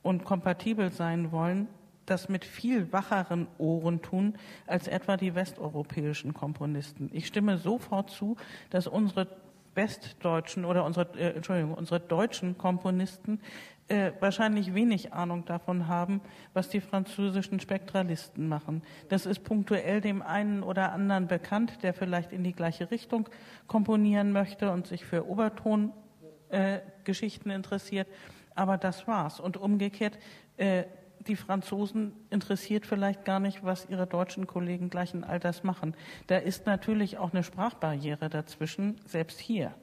[0.00, 1.68] und kompatibel sein wollen,
[2.06, 4.34] das mit viel wacheren Ohren tun
[4.66, 7.10] als etwa die westeuropäischen Komponisten.
[7.12, 8.36] Ich stimme sofort zu,
[8.70, 9.28] dass unsere
[9.74, 13.40] westdeutschen oder unsere, äh, Entschuldigung, unsere deutschen Komponisten
[13.88, 16.20] äh, wahrscheinlich wenig Ahnung davon haben,
[16.54, 18.82] was die französischen Spektralisten machen.
[19.08, 23.28] Das ist punktuell dem einen oder anderen bekannt, der vielleicht in die gleiche Richtung
[23.66, 28.08] komponieren möchte und sich für Obertongeschichten äh, interessiert.
[28.54, 29.40] Aber das war's.
[29.40, 30.18] Und umgekehrt,
[30.56, 30.84] äh,
[31.26, 35.94] die Franzosen interessiert vielleicht gar nicht, was ihre deutschen Kollegen gleichen Alters machen.
[36.26, 39.74] Da ist natürlich auch eine Sprachbarriere dazwischen, selbst hier.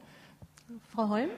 [0.94, 1.30] Frau Holm?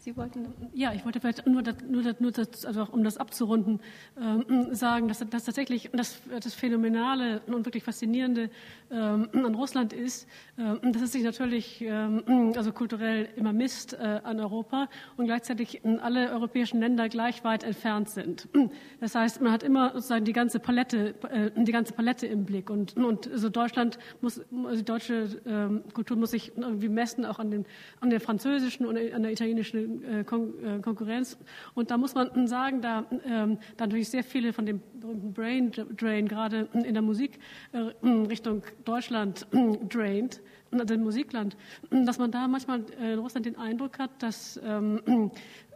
[0.00, 0.46] Sie wollten.
[0.74, 3.80] Ja, ich wollte vielleicht nur, nur, nur das, also um das abzurunden,
[4.16, 8.48] äh, sagen, dass, dass tatsächlich das, das Phänomenale und wirklich Faszinierende
[8.90, 14.20] äh, an Russland ist, äh, dass es sich natürlich ähm, also kulturell immer misst äh,
[14.22, 18.48] an Europa und gleichzeitig alle europäischen Länder gleich weit entfernt sind.
[19.00, 22.68] Das heißt, man hat immer sozusagen die ganze Palette, äh, die ganze Palette im Blick
[22.68, 27.38] und, und also Deutschland muss, also die deutsche ähm, Kultur muss sich irgendwie messen auch
[27.38, 27.66] an den,
[28.00, 31.38] an der französischen und an der italienischen äh, äh, Konkurrenz.
[31.74, 35.72] Und da muss man sagen, da, ähm, da natürlich sehr viele von dem berühmten Brain
[35.96, 37.38] Drain gerade in der Musik
[37.72, 39.46] äh, Richtung Deutschland
[39.88, 41.56] drained, dem Musikland,
[41.90, 45.30] dass man da manchmal in Russland den Eindruck hat, dass ähm,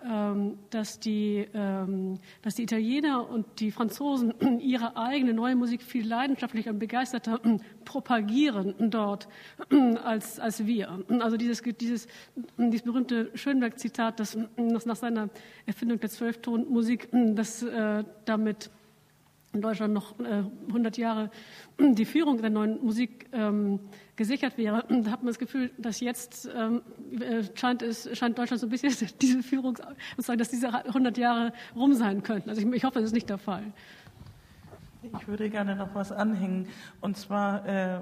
[0.05, 6.07] ähm, dass die, ähm, dass die Italiener und die Franzosen ihre eigene neue Musik viel
[6.07, 7.41] leidenschaftlicher und begeisterter
[7.85, 9.29] propagieren dort
[10.03, 11.05] als, als wir.
[11.21, 12.09] Also dieses, dieses,
[12.57, 15.29] dieses berühmte Schönberg-Zitat, das, das nach seiner
[15.67, 18.71] Erfindung der Zwölftonmusik, das äh, damit
[19.53, 21.31] in Deutschland noch äh, 100 Jahre
[21.79, 23.81] die Führung der neuen Musik ähm,
[24.17, 26.83] gesichert wäre, da hat man das Gefühl, dass jetzt ähm,
[27.21, 29.77] äh, scheint, es, scheint Deutschland so ein bisschen diese Führung,
[30.17, 32.49] sozusagen, dass diese 100 Jahre rum sein könnten.
[32.49, 33.65] Also ich, ich hoffe, das ist nicht der Fall.
[35.03, 36.69] Ich würde gerne noch was anhängen,
[37.01, 38.01] und zwar, äh,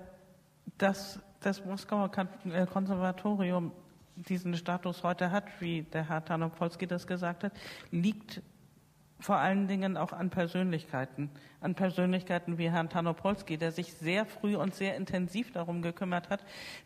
[0.76, 2.10] dass das Moskauer
[2.52, 3.72] äh, Konservatorium
[4.16, 7.52] diesen Status heute hat, wie der Herr Tarnopolsky das gesagt hat,
[7.90, 8.42] liegt
[9.20, 11.30] vor allen Dingen auch an Persönlichkeiten,
[11.60, 16.44] an Persönlichkeiten wie Herrn Tarnopolsky, der sich sehr früh und sehr intensiv darum gekümmert hat,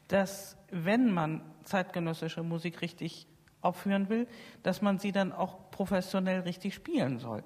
[0.09, 3.27] dass wenn man zeitgenössische Musik richtig
[3.61, 4.27] aufführen will,
[4.63, 7.43] dass man sie dann auch professionell richtig spielen soll.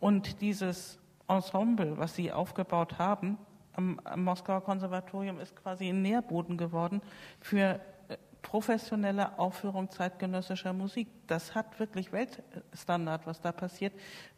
[0.00, 3.38] Und dieses Ensemble, was sie aufgebaut haben
[3.72, 7.00] am, am Moskauer Konservatorium, ist quasi ein Nährboden geworden
[7.40, 7.80] für
[8.44, 11.08] professionelle Aufführung zeitgenössischer Musik.
[11.26, 13.92] Das hat wirklich Weltstandard, was da passiert,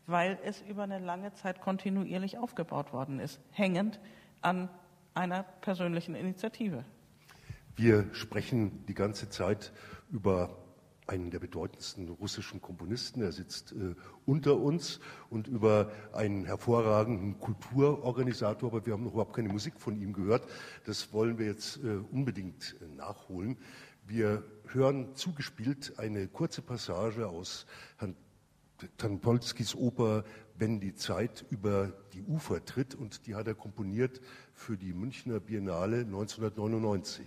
[0.06, 4.00] weil es über eine lange Zeit kontinuierlich aufgebaut worden ist, hängend
[4.40, 4.70] an
[5.12, 6.84] einer persönlichen Initiative.
[7.74, 9.72] Wir sprechen die ganze Zeit
[10.10, 10.56] über
[11.06, 13.22] einen der bedeutendsten russischen Komponisten.
[13.22, 19.36] Er sitzt äh, unter uns und über einen hervorragenden Kulturorganisator, aber wir haben noch überhaupt
[19.36, 20.48] keine Musik von ihm gehört.
[20.84, 23.56] Das wollen wir jetzt äh, unbedingt äh, nachholen.
[24.08, 27.66] Wir hören zugespielt eine kurze Passage aus
[27.98, 28.14] Herrn
[28.98, 30.22] Tanpolskis Oper
[30.58, 34.20] Wenn die Zeit über die Ufer tritt und die hat er komponiert
[34.54, 37.26] für die Münchner Biennale 1999.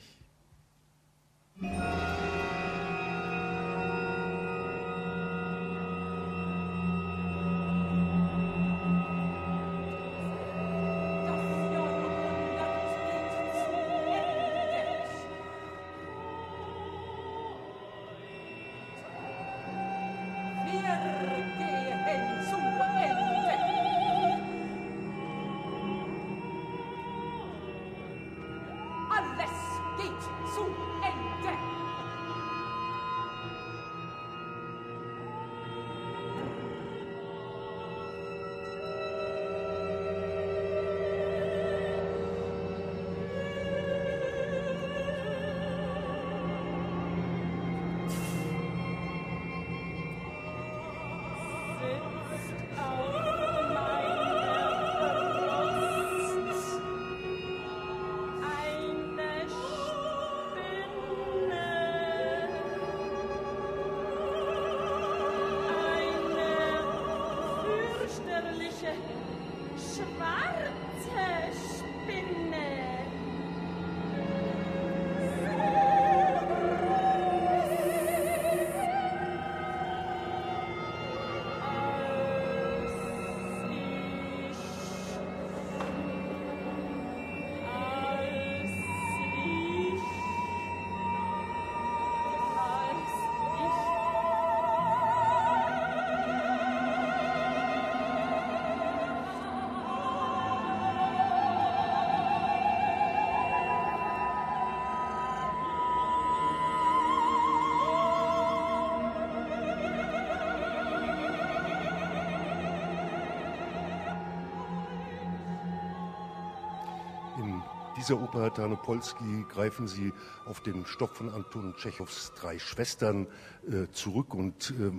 [118.09, 120.11] dieser Oper Tarnopolski greifen Sie
[120.45, 123.27] auf den Stoff von Anton Tschechows Drei Schwestern
[123.67, 124.91] äh, zurück und äh,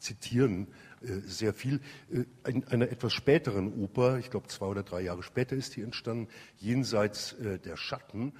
[0.00, 0.66] zitieren
[1.02, 1.80] äh, sehr viel.
[2.10, 5.82] Äh, in einer etwas späteren Oper, ich glaube zwei oder drei Jahre später ist die
[5.82, 8.32] entstanden, Jenseits äh, der Schatten,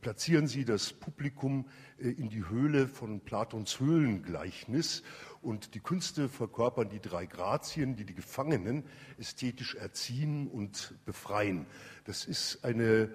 [0.00, 5.04] platzieren Sie das Publikum in die Höhle von Platons Höhlengleichnis
[5.42, 8.84] und die Künste verkörpern die drei Grazien, die die Gefangenen
[9.18, 11.66] ästhetisch erziehen und befreien.
[12.04, 13.10] Das ist eine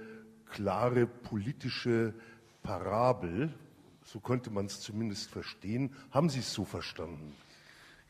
[0.45, 2.13] klare politische
[2.63, 3.53] Parabel,
[4.03, 5.93] so könnte man es zumindest verstehen.
[6.11, 7.35] Haben Sie es so verstanden?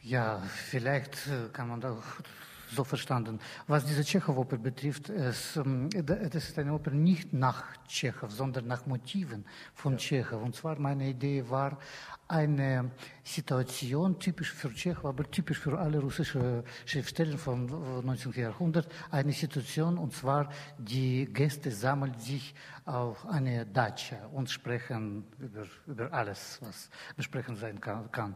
[0.02, 2.04] Ja, vielleicht äh, kann man auch
[2.72, 3.40] so verstanden.
[3.68, 8.86] Was diese Tschechow-Oper betrifft, es, ähm, das ist eine Oper nicht nach Tschechow, sondern nach
[8.86, 9.98] Motiven von ja.
[10.00, 10.42] Tschechow.
[10.42, 11.78] Und zwar meine Idee war,
[12.28, 12.92] eine
[13.24, 17.66] Situation typisch für Tschechow, aber typisch für alle russische Schriftsteller vom
[18.04, 18.34] 19.
[18.34, 25.66] Jahrhundert, eine Situation, und zwar die Gäste sammeln sich auf eine Datscha und sprechen über,
[25.88, 28.36] über alles, was besprechen sein kann.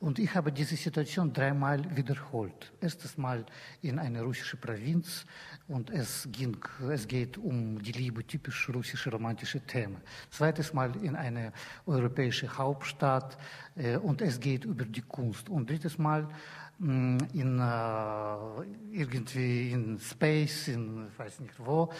[0.00, 2.72] Und ich habe diese Situation dreimal wiederholt.
[2.80, 3.46] Erstes Mal
[3.82, 5.24] in einer russischen Provinz
[5.72, 6.56] und es, ging,
[6.90, 9.96] es geht um die Liebe, typisch russische romantische Themen.
[10.30, 11.52] Zweites Mal in eine
[11.86, 13.38] europäische Hauptstadt
[13.74, 15.48] äh, und es geht über die Kunst.
[15.48, 16.28] Und drittes Mal
[16.78, 21.90] mh, mm, in, äh, irgendwie in Space, in weiß nicht wo,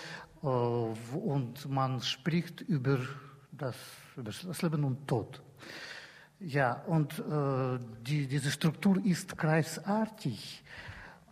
[0.43, 0.47] äh,
[1.17, 2.99] und man spricht über
[3.51, 3.77] das,
[4.17, 5.43] über das Leben und Tod.
[6.41, 10.63] Ja, und äh, die, diese Struktur ist kreisartig.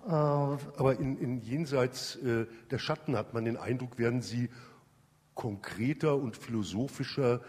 [0.06, 4.50] Äh, Aber in, in Jenseits äh, der Schatten hat man den Eindruck, werden sie
[5.34, 7.40] konkreter und philosophischer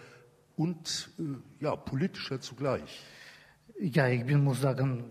[0.56, 3.02] und äh, ja, politischer zugleich.
[3.80, 5.06] Ja, ich bin, muss sagen,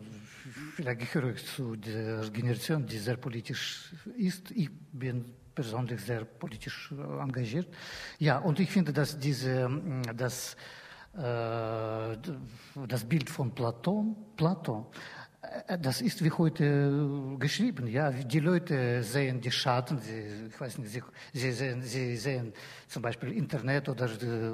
[0.74, 4.51] vielleicht gehöre ich zu der Generation, die sehr politisch ist.
[4.53, 5.24] Ich bin
[5.55, 7.68] persönlich sehr politisch engagiert.
[8.18, 9.68] Ja, und ich finde, dass diese,
[10.16, 10.57] dass
[11.14, 12.16] äh,
[12.86, 14.86] das Bild von Platon, Platon,
[15.80, 17.86] das ist wie heute geschrieben.
[17.86, 22.53] Ja, die Leute sehen die Schatten, sie, ich weiß nicht, sie, sie, sehen, sie sehen
[22.86, 24.09] zum Beispiel Internet oder,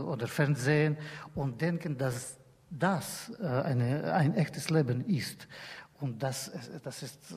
[0.07, 0.97] oder Fernsehen
[1.35, 2.39] und denken, dass
[2.71, 5.49] das äh, eine, ein echtes Leben ist.
[6.01, 7.37] Und das, das ist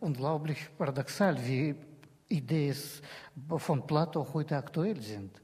[0.00, 1.74] unglaublich paradoxal, wie
[2.28, 2.74] Ideen
[3.56, 5.42] von Plato heute aktuell sind.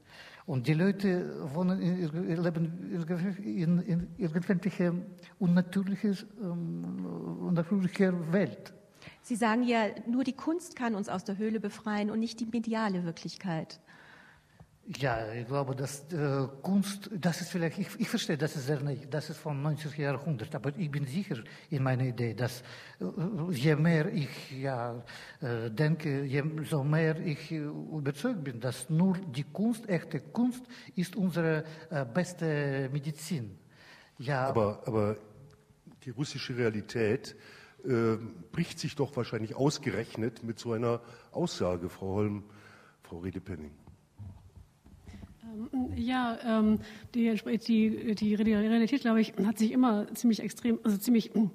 [0.49, 2.91] Und die Leute wohnen in, leben
[3.43, 4.93] in, in irgendwelche
[5.37, 7.18] unnatürliche, ähm,
[7.49, 8.73] unnatürliche Welt.
[9.21, 12.45] Sie sagen ja, nur die Kunst kann uns aus der Höhle befreien und nicht die
[12.45, 13.79] mediale Wirklichkeit.
[14.97, 18.79] Ja, ich glaube, dass äh, Kunst, das ist vielleicht, ich, ich verstehe, das ist sehr
[18.79, 19.91] nicht, das ist vom 19.
[19.97, 21.37] Jahrhundert, aber ich bin sicher
[21.69, 22.63] in meiner Idee, dass
[22.99, 23.05] äh,
[23.51, 24.29] je mehr ich
[24.59, 24.95] ja,
[25.41, 30.63] äh, denke, je so mehr ich äh, überzeugt bin, dass nur die Kunst, echte Kunst,
[30.95, 33.59] ist unsere äh, beste Medizin.
[34.17, 35.17] Ja, aber, aber
[36.05, 37.35] die russische Realität
[37.83, 38.17] äh,
[38.51, 42.43] bricht sich doch wahrscheinlich ausgerechnet mit so einer Aussage, Frau Holm,
[43.03, 43.71] Frau Redepenning.
[45.43, 46.79] Ähm, ja, ähm,
[47.15, 47.33] die,
[47.67, 51.47] die, die Realität, glaube ich, hat sich immer ziemlich extrem, also ziemlich mm,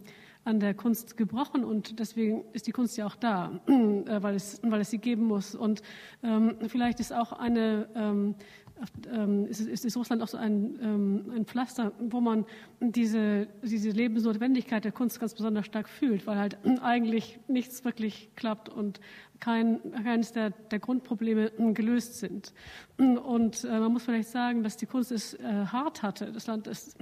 [0.45, 4.61] an der Kunst gebrochen und deswegen ist die Kunst ja auch da, äh, weil, es,
[4.63, 5.55] weil es sie geben muss.
[5.55, 5.83] Und
[6.23, 8.35] ähm, vielleicht ist auch eine
[9.49, 12.45] ist, ist, ist, Russland auch so ein, ähm, ein Pflaster, wo man
[12.81, 18.69] diese, diese Lebensnotwendigkeit der Kunst ganz besonders stark fühlt, weil halt eigentlich nichts wirklich klappt
[18.69, 19.01] und
[19.41, 22.53] kein, keines der, der Grundprobleme gelöst sind.
[22.97, 26.33] Und äh, man muss vielleicht sagen, dass die Kunst es äh, hart hatte.
[26.33, 26.97] Das Land ist,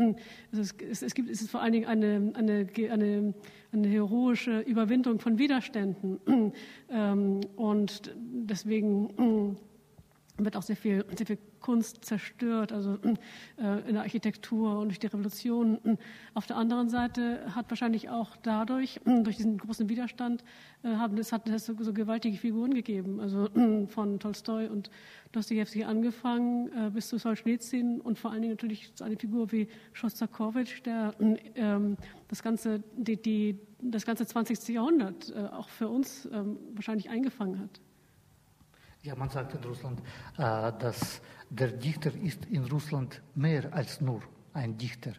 [0.53, 3.35] es, es, es gibt, es ist vor allen Dingen eine, eine, eine,
[3.73, 6.53] eine heroische Überwindung von Widerständen.
[6.95, 9.57] Ähm, und deswegen
[10.45, 14.99] wird auch sehr viel, sehr viel Kunst zerstört, also äh, in der Architektur und durch
[14.99, 15.99] die Revolution.
[16.35, 20.45] Auf der anderen Seite hat wahrscheinlich auch dadurch, durch diesen großen Widerstand,
[20.83, 23.49] äh, haben, es hat es so, so, gewaltige Figuren gegeben, also
[23.89, 24.91] von Tolstoi und
[25.31, 30.83] Dostoevsky angefangen äh, bis zu Solzhenitsyn und vor allen Dingen natürlich eine Figur wie Schostakowitsch,
[30.85, 31.15] der
[31.55, 31.97] ähm,
[32.29, 34.69] das ganze, die, die, das ganze 20.
[34.69, 37.81] Jahrhundert auch für uns ähm, wahrscheinlich eingefangen hat.
[39.03, 40.01] Ja, man sagt in Russland,
[40.39, 44.23] äh, dass der Dichter ist in Russland mehr als nur
[44.53, 45.13] ein Dichter.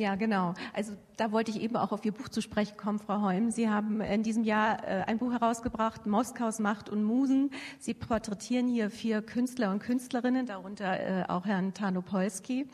[0.00, 0.54] Ja, genau.
[0.72, 3.50] Also da wollte ich eben auch auf Ihr Buch zu sprechen kommen, Frau Holm.
[3.50, 7.50] Sie haben in diesem Jahr äh, ein Buch herausgebracht, Moskaus Macht und Musen.
[7.78, 12.66] Sie porträtieren hier vier Künstler und Künstlerinnen, darunter äh, auch Herrn Tarnopolsky.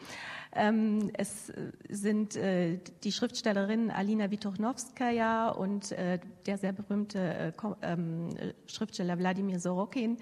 [0.55, 1.53] Ähm, es
[1.89, 7.53] sind äh, die Schriftstellerin Alina Wituchnowskaja und der sehr berühmte
[7.83, 8.29] ähm,
[8.69, 10.19] Schriftsteller Wladimir Sorokin.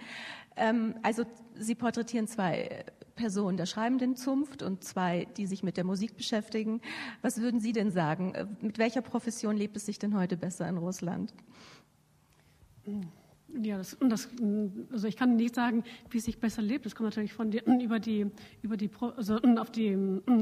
[0.57, 1.25] Ähm, also
[1.57, 2.85] Sie porträtieren zwei
[3.15, 6.81] Personen der schreibenden Zunft und zwei, die sich mit der Musik beschäftigen.
[7.23, 8.35] Was würden Sie denn sagen?
[8.35, 11.33] Äh, mit welcher Profession lebt es sich denn heute besser in Russland?
[13.63, 14.29] Ja, das, das,
[14.91, 16.87] also ich kann nicht sagen, wie es sich besser lebt.
[16.87, 18.27] Das kommt natürlich von die, über die,
[18.63, 19.97] über die, also auf die,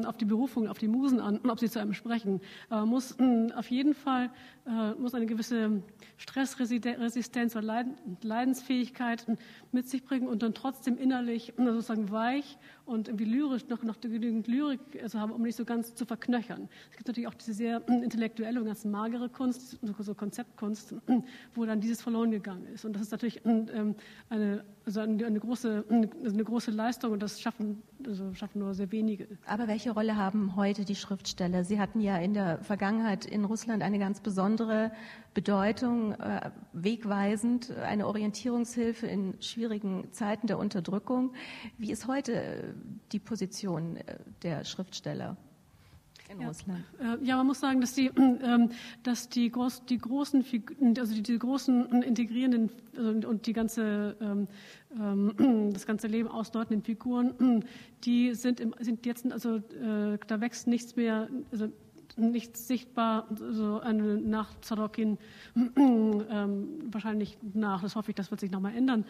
[0.07, 2.41] auf die Berufung, auf die Musen an, ob sie zu einem sprechen.
[2.71, 3.17] Aber muss
[3.55, 4.31] auf jeden Fall
[4.67, 5.83] äh, muss eine gewisse
[6.17, 7.85] Stressresistenz oder
[8.23, 9.27] Leidensfähigkeit
[9.73, 14.47] mit sich bringen und dann trotzdem innerlich sozusagen weich und irgendwie lyrisch noch, noch genügend
[14.47, 16.69] Lyrik also haben, um nicht so ganz zu verknöchern.
[16.91, 20.95] Es gibt natürlich auch diese sehr intellektuelle und ganz magere Kunst, so Konzeptkunst,
[21.55, 22.85] wo dann dieses verloren gegangen ist.
[22.85, 23.95] Und das ist natürlich ähm,
[24.29, 28.91] eine, also eine, eine, große, eine große Leistung und das schaffen, also schaffen nur sehr
[28.91, 29.27] wenige.
[29.47, 31.65] Aber welche Rolle haben heute die Schriftsteller?
[31.65, 34.93] Sie hatten ja in der Vergangenheit in Russland eine ganz besondere
[35.35, 41.33] Bedeutung, äh, wegweisend, eine Orientierungshilfe in schwierigen Zeiten der Unterdrückung.
[41.79, 42.75] Wie ist heute äh,
[43.13, 45.37] die Position äh, der Schriftsteller?
[46.33, 46.49] In ja.
[46.49, 46.85] Russland?
[47.01, 48.71] Äh, ja, man muss sagen, dass die, ähm,
[49.03, 50.45] dass die, groß, die großen,
[50.99, 54.49] also die, die großen integrierenden also, und die ganze, ähm,
[54.99, 57.65] ähm, das ganze Leben ausdeutenden Figuren,
[58.05, 61.69] die sind, im, sind jetzt, also äh, da wächst nichts mehr, also
[62.17, 65.19] nicht sichtbar, so eine nach Zadokin
[65.55, 67.83] ähm, wahrscheinlich nach.
[67.83, 69.05] Das hoffe ich, das wird sich nochmal ändern.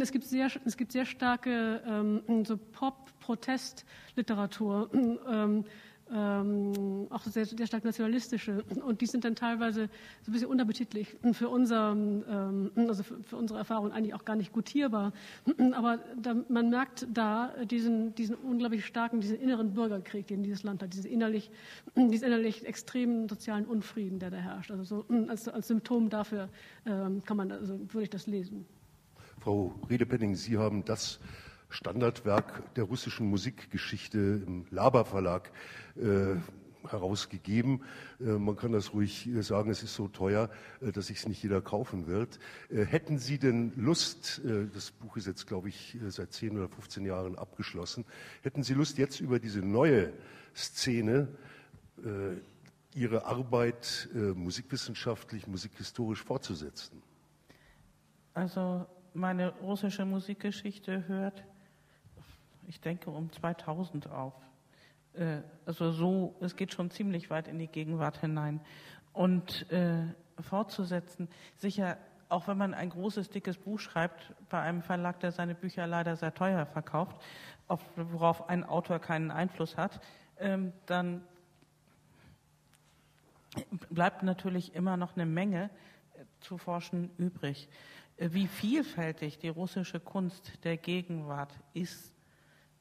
[0.00, 4.90] Es gibt sehr, es gibt sehr starke ähm, so Pop-Protestliteratur.
[5.28, 5.64] Ähm,
[6.14, 8.62] ähm, auch sehr, sehr stark nationalistische.
[8.84, 9.88] Und die sind dann teilweise
[10.22, 14.36] so ein bisschen unappetitlich für, unser, ähm, also für, für, unsere Erfahrung eigentlich auch gar
[14.36, 15.12] nicht gutierbar.
[15.72, 20.82] Aber da, man merkt da diesen, diesen unglaublich starken, diesen inneren Bürgerkrieg, den dieses Land
[20.82, 21.50] hat, diesen innerlich,
[21.96, 24.70] diesen innerlich extremen sozialen Unfrieden, der da herrscht.
[24.70, 26.48] Also so als, als Symptom dafür
[26.86, 28.64] ähm, kann man, also würde ich das lesen.
[29.40, 31.18] Frau Redepenning, Sie haben das
[31.74, 35.50] Standardwerk der russischen Musikgeschichte im Laber Verlag
[35.96, 36.36] äh,
[36.88, 37.82] herausgegeben.
[38.20, 40.50] Äh, man kann das ruhig sagen, es ist so teuer,
[40.80, 42.38] äh, dass sich es nicht jeder kaufen wird.
[42.70, 46.56] Äh, hätten Sie denn Lust, äh, das Buch ist jetzt, glaube ich, äh, seit 10
[46.56, 48.04] oder 15 Jahren abgeschlossen,
[48.42, 50.12] hätten Sie Lust, jetzt über diese neue
[50.54, 51.28] Szene
[52.94, 57.02] Ihre Arbeit musikwissenschaftlich, musikhistorisch fortzusetzen?
[58.34, 61.44] Also meine russische Musikgeschichte hört
[62.68, 64.34] ich denke, um 2000 auf.
[65.14, 68.60] Äh, also so, es geht schon ziemlich weit in die Gegenwart hinein.
[69.12, 70.02] Und äh,
[70.40, 71.98] fortzusetzen, sicher,
[72.28, 76.16] auch wenn man ein großes, dickes Buch schreibt, bei einem Verlag, der seine Bücher leider
[76.16, 77.16] sehr teuer verkauft,
[77.68, 80.00] auf, worauf ein Autor keinen Einfluss hat,
[80.38, 81.22] ähm, dann
[83.90, 85.70] bleibt natürlich immer noch eine Menge
[86.14, 87.68] äh, zu forschen übrig.
[88.16, 92.13] Äh, wie vielfältig die russische Kunst der Gegenwart ist,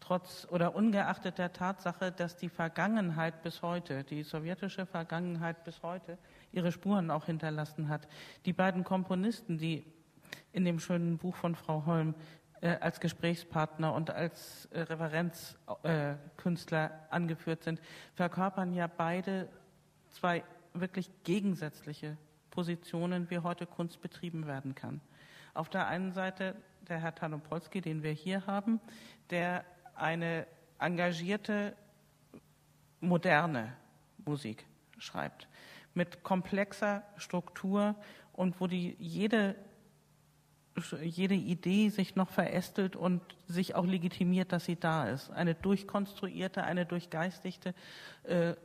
[0.03, 6.17] trotz oder ungeachtet der Tatsache, dass die Vergangenheit bis heute, die sowjetische Vergangenheit bis heute,
[6.51, 8.09] ihre Spuren auch hinterlassen hat.
[8.45, 9.85] Die beiden Komponisten, die
[10.51, 12.15] in dem schönen Buch von Frau Holm
[12.59, 17.79] äh, als Gesprächspartner und als äh, Referenzkünstler äh, angeführt sind,
[18.13, 19.47] verkörpern ja beide
[20.11, 20.43] zwei
[20.73, 22.17] wirklich gegensätzliche
[22.51, 24.99] Positionen, wie heute Kunst betrieben werden kann.
[25.53, 26.55] Auf der einen Seite
[26.89, 28.81] der Herr Tanopolsky, den wir hier haben,
[29.29, 29.63] der
[29.95, 30.47] eine
[30.79, 31.75] engagierte,
[32.99, 33.75] moderne
[34.25, 34.65] Musik
[34.97, 35.47] schreibt,
[35.93, 37.95] mit komplexer Struktur
[38.33, 39.55] und wo die jede
[41.01, 45.29] jede Idee sich noch verästelt und sich auch legitimiert, dass sie da ist.
[45.29, 47.75] Eine durchkonstruierte, eine durchgeistigte
[48.23, 48.55] äh,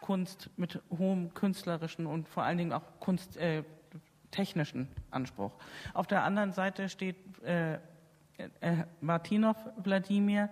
[0.00, 5.52] Kunst mit hohem künstlerischen und vor allen Dingen auch kunsttechnischen äh, Anspruch.
[5.94, 7.78] Auf der anderen Seite steht äh,
[8.38, 10.50] äh, Martinov Wladimir,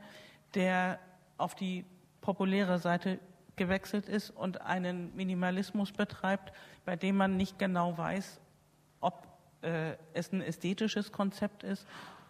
[0.55, 0.99] der
[1.37, 1.85] auf die
[2.21, 3.19] populäre Seite
[3.57, 6.53] gewechselt ist und einen Minimalismus betreibt,
[6.85, 8.41] bei dem man nicht genau weiß,
[9.01, 9.27] ob
[9.63, 11.87] äh, es ein ästhetisches Konzept ist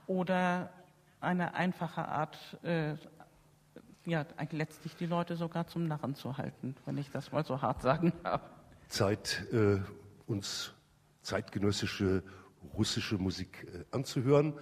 [0.06, 0.70] oder
[1.20, 2.94] eine einfache Art, äh,
[4.04, 7.80] ja, letztlich die Leute sogar zum Narren zu halten, wenn ich das mal so hart
[7.80, 8.42] sagen darf.
[8.88, 9.80] Zeit, äh,
[10.26, 10.74] uns
[11.22, 12.22] zeitgenössische
[12.76, 14.54] russische Musik äh, anzuhören.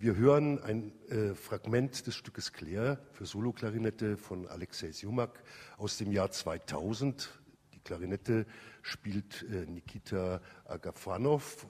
[0.00, 5.42] Wir hören ein äh, Fragment des Stückes Claire für Soloklarinette von Alexei Siumak
[5.76, 7.28] aus dem Jahr 2000.
[7.74, 8.46] Die Klarinette
[8.82, 11.66] spielt äh, Nikita Agafanov,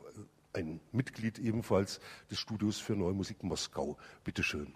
[0.52, 2.00] ein Mitglied ebenfalls
[2.30, 3.96] des Studios für Neue Musik Moskau.
[4.24, 4.74] Bitte schön.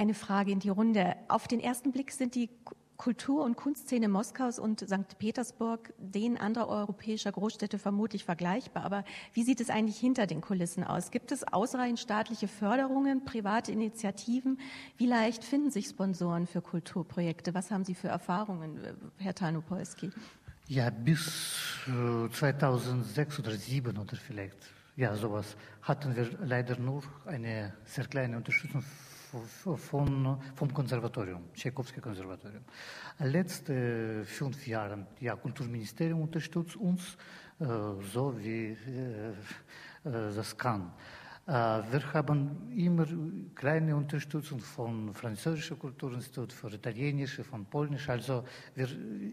[0.00, 1.14] Eine Frage in die Runde.
[1.28, 2.48] Auf den ersten Blick sind die
[2.96, 5.18] Kultur- und Kunstszene Moskaus und St.
[5.18, 8.84] Petersburg denen anderer europäischer Großstädte vermutlich vergleichbar.
[8.84, 11.10] Aber wie sieht es eigentlich hinter den Kulissen aus?
[11.10, 14.58] Gibt es ausreichend staatliche Förderungen, private Initiativen?
[14.96, 17.52] Wie leicht finden sich Sponsoren für Kulturprojekte?
[17.52, 18.80] Was haben Sie für Erfahrungen,
[19.18, 20.12] Herr Tanopolski?
[20.66, 21.30] Ja, bis
[21.84, 24.56] 2006 oder 2007 oder vielleicht,
[24.96, 28.82] ja, sowas, hatten wir leider nur eine sehr kleine Unterstützung
[29.76, 32.64] von, vom Konservatorium, Tchaikovsky Konservatorium.
[33.18, 37.16] Letzte fünf Jahre, ja, Kulturministerium unterstützt uns
[38.12, 38.76] so wie
[40.04, 40.92] das kann.
[41.46, 43.06] Äh, wir haben immer
[43.54, 48.08] kleine Unterstützung von französischen Kulturinstitut, von italienische, von polnisch.
[48.08, 48.88] Also wir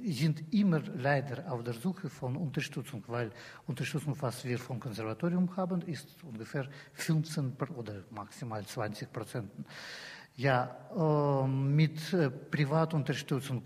[0.05, 3.31] sind immer leider auf der Suche von Unterstützung, weil
[3.65, 9.51] Unterstützung, was wir vom Konservatorium haben, ist ungefähr 15 oder maximal 20 Prozent.
[10.37, 13.63] Ja, äh, mit äh, Privatunterstützung.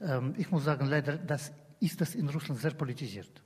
[0.00, 3.42] Äh, ich muss sagen, leider, das ist das in Russland sehr politisiert.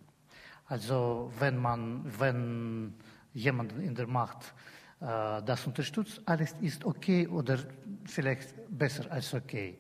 [0.67, 2.95] Also wenn man, wenn
[3.35, 4.55] jemanden in der Macht
[5.01, 7.59] äh, das unterstützt, alles ist okay oder
[8.05, 9.79] vielleicht besser als okay.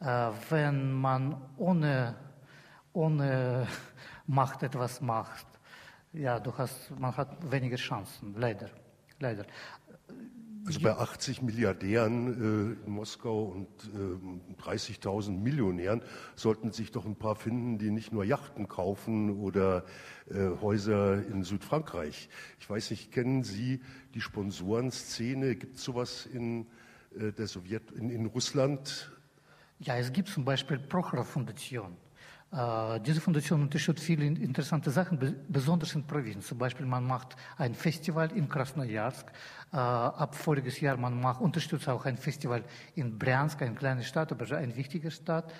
[0.00, 2.14] Äh, wenn man ohne,
[2.92, 3.66] ohne
[4.26, 5.46] Macht etwas macht,
[6.12, 8.68] ja, du hast, man hat weniger Chancen, leider,
[9.18, 9.44] leider.
[10.66, 16.02] Also bei 80 Milliardären äh, in Moskau und äh, 30.000 Millionären
[16.36, 19.84] sollten sich doch ein paar finden, die nicht nur Yachten kaufen oder
[20.28, 22.28] äh, Häuser in Südfrankreich.
[22.58, 23.80] Ich weiß nicht, kennen Sie
[24.14, 25.56] die Sponsorenszene?
[25.56, 26.66] Gibt es sowas in
[27.18, 29.10] äh, der Sowjet, in, in Russland?
[29.78, 31.96] Ja, es gibt zum Beispiel Prochorov-Foundation.
[33.06, 36.42] Diese Foundation unterstützt viele interessante Sachen, besonders in Provinzen.
[36.42, 39.30] Zum Beispiel man macht ein Festival in Krasnojarsk.
[39.70, 42.64] Ab voriges Jahr man macht, unterstützt auch ein Festival
[42.96, 45.52] in Bryansk, eine kleine Stadt, aber eine wichtige Stadt.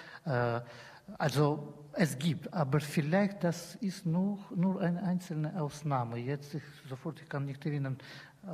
[1.18, 6.18] Also es gibt, aber vielleicht das ist nur, nur eine einzelne Ausnahme.
[6.18, 7.98] Jetzt ich, sofort, ich kann nicht erinnern
[8.44, 8.48] äh,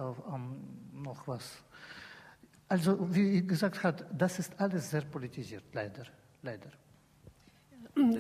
[0.93, 1.63] noch was.
[2.69, 6.05] Also wie gesagt hat, das ist alles sehr politisiert, leider,
[6.43, 6.71] leider.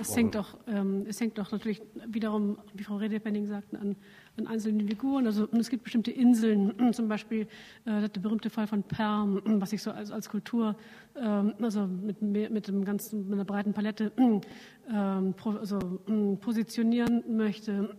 [0.00, 3.94] Es hängt doch, ähm, es hängt doch natürlich wiederum, wie Frau Redepenning sagte, an,
[4.38, 5.26] an, einzelnen Figuren.
[5.26, 7.42] Also es gibt bestimmte Inseln, zum Beispiel
[7.84, 10.76] äh, der berühmte Fall von Perm, was sich so als, als Kultur,
[11.14, 14.12] ähm, also mit, mit, dem ganzen, mit einer breiten Palette
[14.90, 15.78] ähm, pro, also,
[16.40, 17.94] positionieren möchte.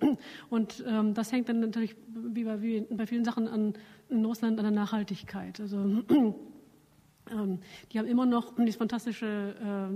[0.50, 3.74] Und ähm, das hängt dann natürlich, wie bei, wie bei vielen Sachen an,
[4.10, 5.60] in Russland, an der Nachhaltigkeit.
[5.60, 6.04] Also
[7.92, 9.56] die haben immer noch dieses fantastische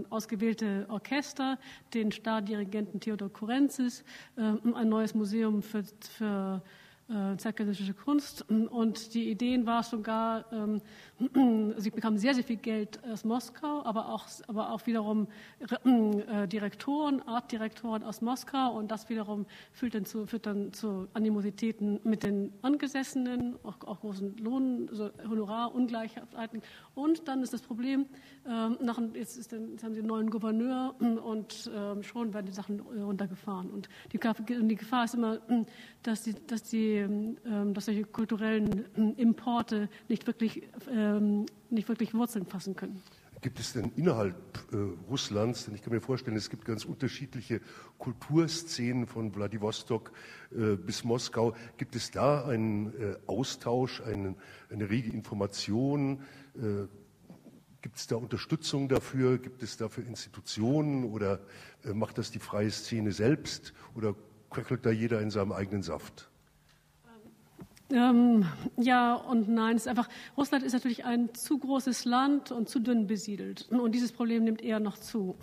[0.10, 1.58] äh, ausgewählte Orchester,
[1.94, 4.04] den Stardirigenten Theodor Kurenzis,
[4.38, 4.42] äh,
[4.74, 5.84] ein neues Museum für,
[6.18, 6.62] für
[7.12, 8.46] äh, zeitgenössische Kunst.
[8.50, 10.82] Und die Ideen war sogar, ähm,
[11.78, 15.28] sie bekamen sehr, sehr viel Geld aus Moskau, aber auch, aber auch wiederum
[15.60, 18.78] äh, Direktoren, Artdirektoren aus Moskau.
[18.78, 24.00] Und das wiederum führt dann zu, führt dann zu Animositäten mit den Angesessenen, auch, auch
[24.00, 26.62] großen Lohn, also Honorarungleichheiten.
[26.96, 28.06] Und dann ist das Problem,
[28.48, 32.46] ähm, nach, jetzt, ist dann, jetzt haben sie einen neuen Gouverneur und ähm, schon werden
[32.46, 33.70] die Sachen runtergefahren.
[33.70, 34.20] Und die,
[34.68, 35.40] die Gefahr ist immer,
[36.04, 42.14] dass die, dass die ähm, dass solche kulturellen ähm, Importe nicht wirklich, ähm, nicht wirklich
[42.14, 43.02] Wurzeln fassen können.
[43.42, 44.36] Gibt es denn innerhalb
[44.72, 44.76] äh,
[45.10, 47.60] Russlands, denn ich kann mir vorstellen, es gibt ganz unterschiedliche
[47.98, 50.12] Kulturszenen von Wladiwostok
[50.52, 54.36] äh, bis Moskau, gibt es da einen äh, Austausch, einen,
[54.70, 56.22] eine rege Information?
[56.56, 56.88] Äh,
[57.82, 59.40] gibt es da Unterstützung dafür?
[59.40, 61.40] Gibt es dafür Institutionen oder
[61.84, 64.16] äh, macht das die freie Szene selbst oder
[64.52, 66.30] köchelt da jeder in seinem eigenen Saft?
[67.92, 68.46] Ähm,
[68.78, 69.76] ja und nein.
[69.76, 73.68] Es ist einfach, Russland ist natürlich ein zu großes Land und zu dünn besiedelt.
[73.70, 75.36] Und dieses Problem nimmt eher noch zu.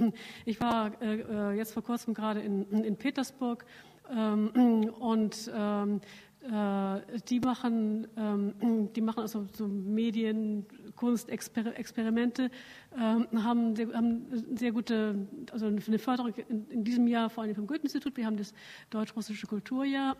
[0.44, 3.64] Ich war äh, äh jetzt vor kurzem gerade in, in Petersburg
[4.10, 6.00] ähm, und ähm,
[6.42, 12.50] äh, die machen, ähm, die machen also so Medien, Kunstexperimente, ähm,
[12.96, 14.26] haben, sehr, haben
[14.56, 18.16] sehr gute, also eine Förderung in, diesem Jahr vor allem vom Goethe-Institut.
[18.16, 18.54] Wir haben das
[18.90, 20.16] deutsch-russische Kulturjahr.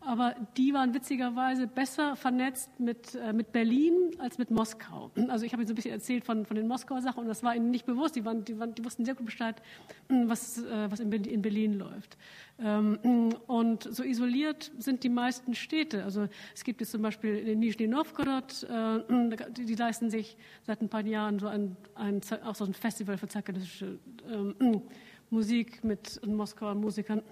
[0.00, 5.10] Aber die waren witzigerweise besser vernetzt mit, äh, mit Berlin als mit Moskau.
[5.28, 7.42] Also ich habe Ihnen so ein bisschen erzählt von, von den Moskauer Sachen und das
[7.42, 8.16] war ihnen nicht bewusst.
[8.16, 9.62] Die, waren, die, waren, die wussten sehr gut Bescheid,
[10.08, 12.16] was, äh, was in, in Berlin läuft.
[12.60, 16.04] Ähm, und so isoliert sind die meisten Städte.
[16.04, 20.88] Also es gibt jetzt zum Beispiel in Nizhny Novgorod, äh, die leisten sich seit ein
[20.88, 22.07] paar Jahren so ein, ein
[22.44, 23.98] auch so ein Festival für zeitgenössische
[24.30, 24.82] ähm,
[25.30, 27.22] Musik mit Moskauer Musikern.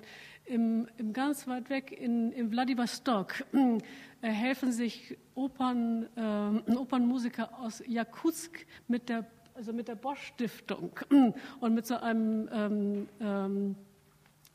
[0.45, 7.83] Im, im ganz weit weg in, in Vladivostok äh, helfen sich Opern, äh, Opernmusiker aus
[7.87, 10.93] Jakutsk mit der, also mit der Bosch Stiftung
[11.61, 13.77] und mit so einem ähm, ähm,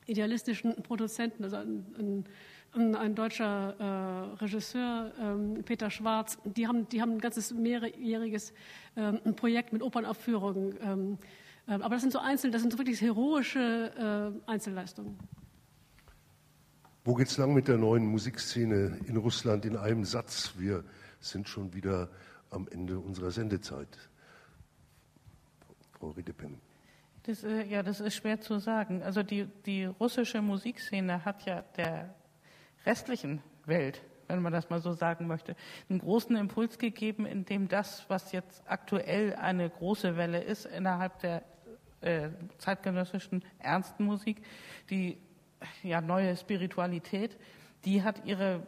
[0.07, 2.25] idealistischen Produzenten, also ein, ein,
[2.73, 8.53] ein deutscher äh, Regisseur, ähm, Peter Schwarz, die haben, die haben ein ganzes mehrjähriges
[8.95, 10.75] ähm, Projekt mit Opernaufführungen.
[10.81, 11.17] Ähm,
[11.67, 15.17] äh, aber das sind so Einzel, das sind so wirklich heroische äh, Einzelleistungen.
[17.03, 20.53] Wo geht's lang mit der neuen Musikszene in Russland in einem Satz?
[20.57, 20.83] Wir
[21.19, 22.09] sind schon wieder
[22.51, 23.97] am Ende unserer Sendezeit.
[25.99, 26.57] Frau Riedepen.
[27.23, 29.03] Das, äh, ja, das ist schwer zu sagen.
[29.03, 32.15] Also die, die russische Musikszene hat ja der
[32.85, 35.55] restlichen Welt, wenn man das mal so sagen möchte,
[35.89, 41.43] einen großen Impuls gegeben, indem das, was jetzt aktuell eine große Welle ist innerhalb der
[42.01, 44.41] äh, zeitgenössischen ernsten Musik,
[44.89, 45.17] die
[45.83, 47.37] ja, neue Spiritualität,
[47.85, 48.65] die hat ihre,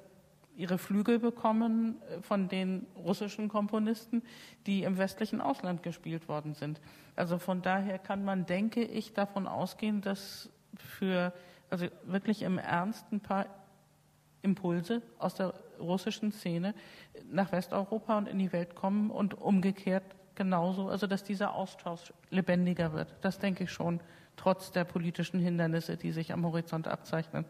[0.55, 4.21] ihre Flügel bekommen äh, von den russischen Komponisten,
[4.67, 6.79] die im westlichen Ausland gespielt worden sind.
[7.15, 11.33] Also von daher kann man, denke ich, davon ausgehen, dass für,
[11.69, 13.47] also wirklich im Ernst ein paar
[14.43, 16.75] Impulse aus der russischen Szene
[17.31, 20.03] nach Westeuropa und in die Welt kommen und umgekehrt
[20.35, 23.15] genauso, also dass dieser Austausch lebendiger wird.
[23.21, 23.99] Das denke ich schon
[24.35, 27.45] trotz der politischen Hindernisse, die sich am Horizont abzeichnen.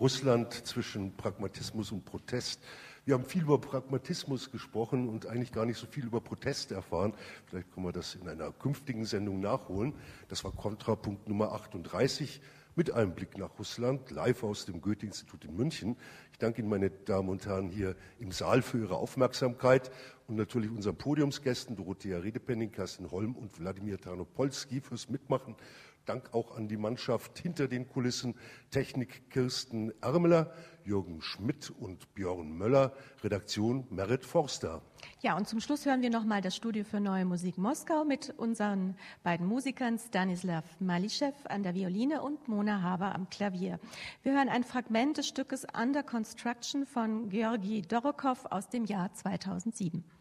[0.00, 2.60] Russland zwischen Pragmatismus und Protest.
[3.04, 7.14] Wir haben viel über Pragmatismus gesprochen und eigentlich gar nicht so viel über Protest erfahren.
[7.46, 9.94] Vielleicht können wir das in einer künftigen Sendung nachholen.
[10.28, 12.40] Das war Kontrapunkt Nummer 38
[12.78, 15.96] mit einem Blick nach Russland, live aus dem Goethe-Institut in München.
[16.30, 19.90] Ich danke Ihnen, meine Damen und Herren, hier im Saal für Ihre Aufmerksamkeit
[20.28, 25.56] und natürlich unseren Podiumsgästen Dorothea Redepenning, Kerstin Holm und Wladimir Tarnopolski fürs Mitmachen.
[26.04, 28.36] Dank auch an die Mannschaft hinter den Kulissen,
[28.70, 30.54] Technik Kirsten Ermeler,
[30.88, 34.80] Jürgen Schmidt und Björn Möller, Redaktion Merit Forster.
[35.20, 38.96] Ja, und zum Schluss hören wir nochmal das Studio für Neue Musik Moskau mit unseren
[39.22, 43.78] beiden Musikern Stanislav Malischew an der Violine und Mona Haber am Klavier.
[44.22, 50.17] Wir hören ein Fragment des Stückes Under Construction von Georgi Dorokow aus dem Jahr 2007.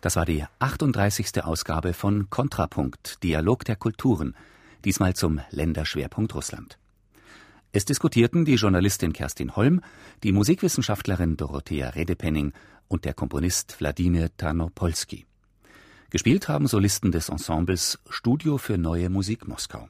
[0.00, 1.44] Das war die 38.
[1.44, 4.34] Ausgabe von Kontrapunkt, Dialog der Kulturen,
[4.84, 6.78] diesmal zum Länderschwerpunkt Russland.
[7.72, 9.82] Es diskutierten die Journalistin Kerstin Holm,
[10.22, 12.52] die Musikwissenschaftlerin Dorothea Redepenning
[12.88, 15.26] und der Komponist Wladimir Tarnopolski.
[16.08, 19.88] Gespielt haben Solisten des Ensembles Studio für Neue Musik Moskau.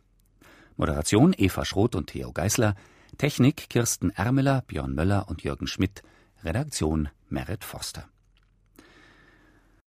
[0.76, 2.74] Moderation Eva Schroth und Theo Geißler,
[3.16, 6.02] Technik Kirsten Ermeler, Björn Möller und Jürgen Schmidt,
[6.42, 8.08] Redaktion Merit Forster.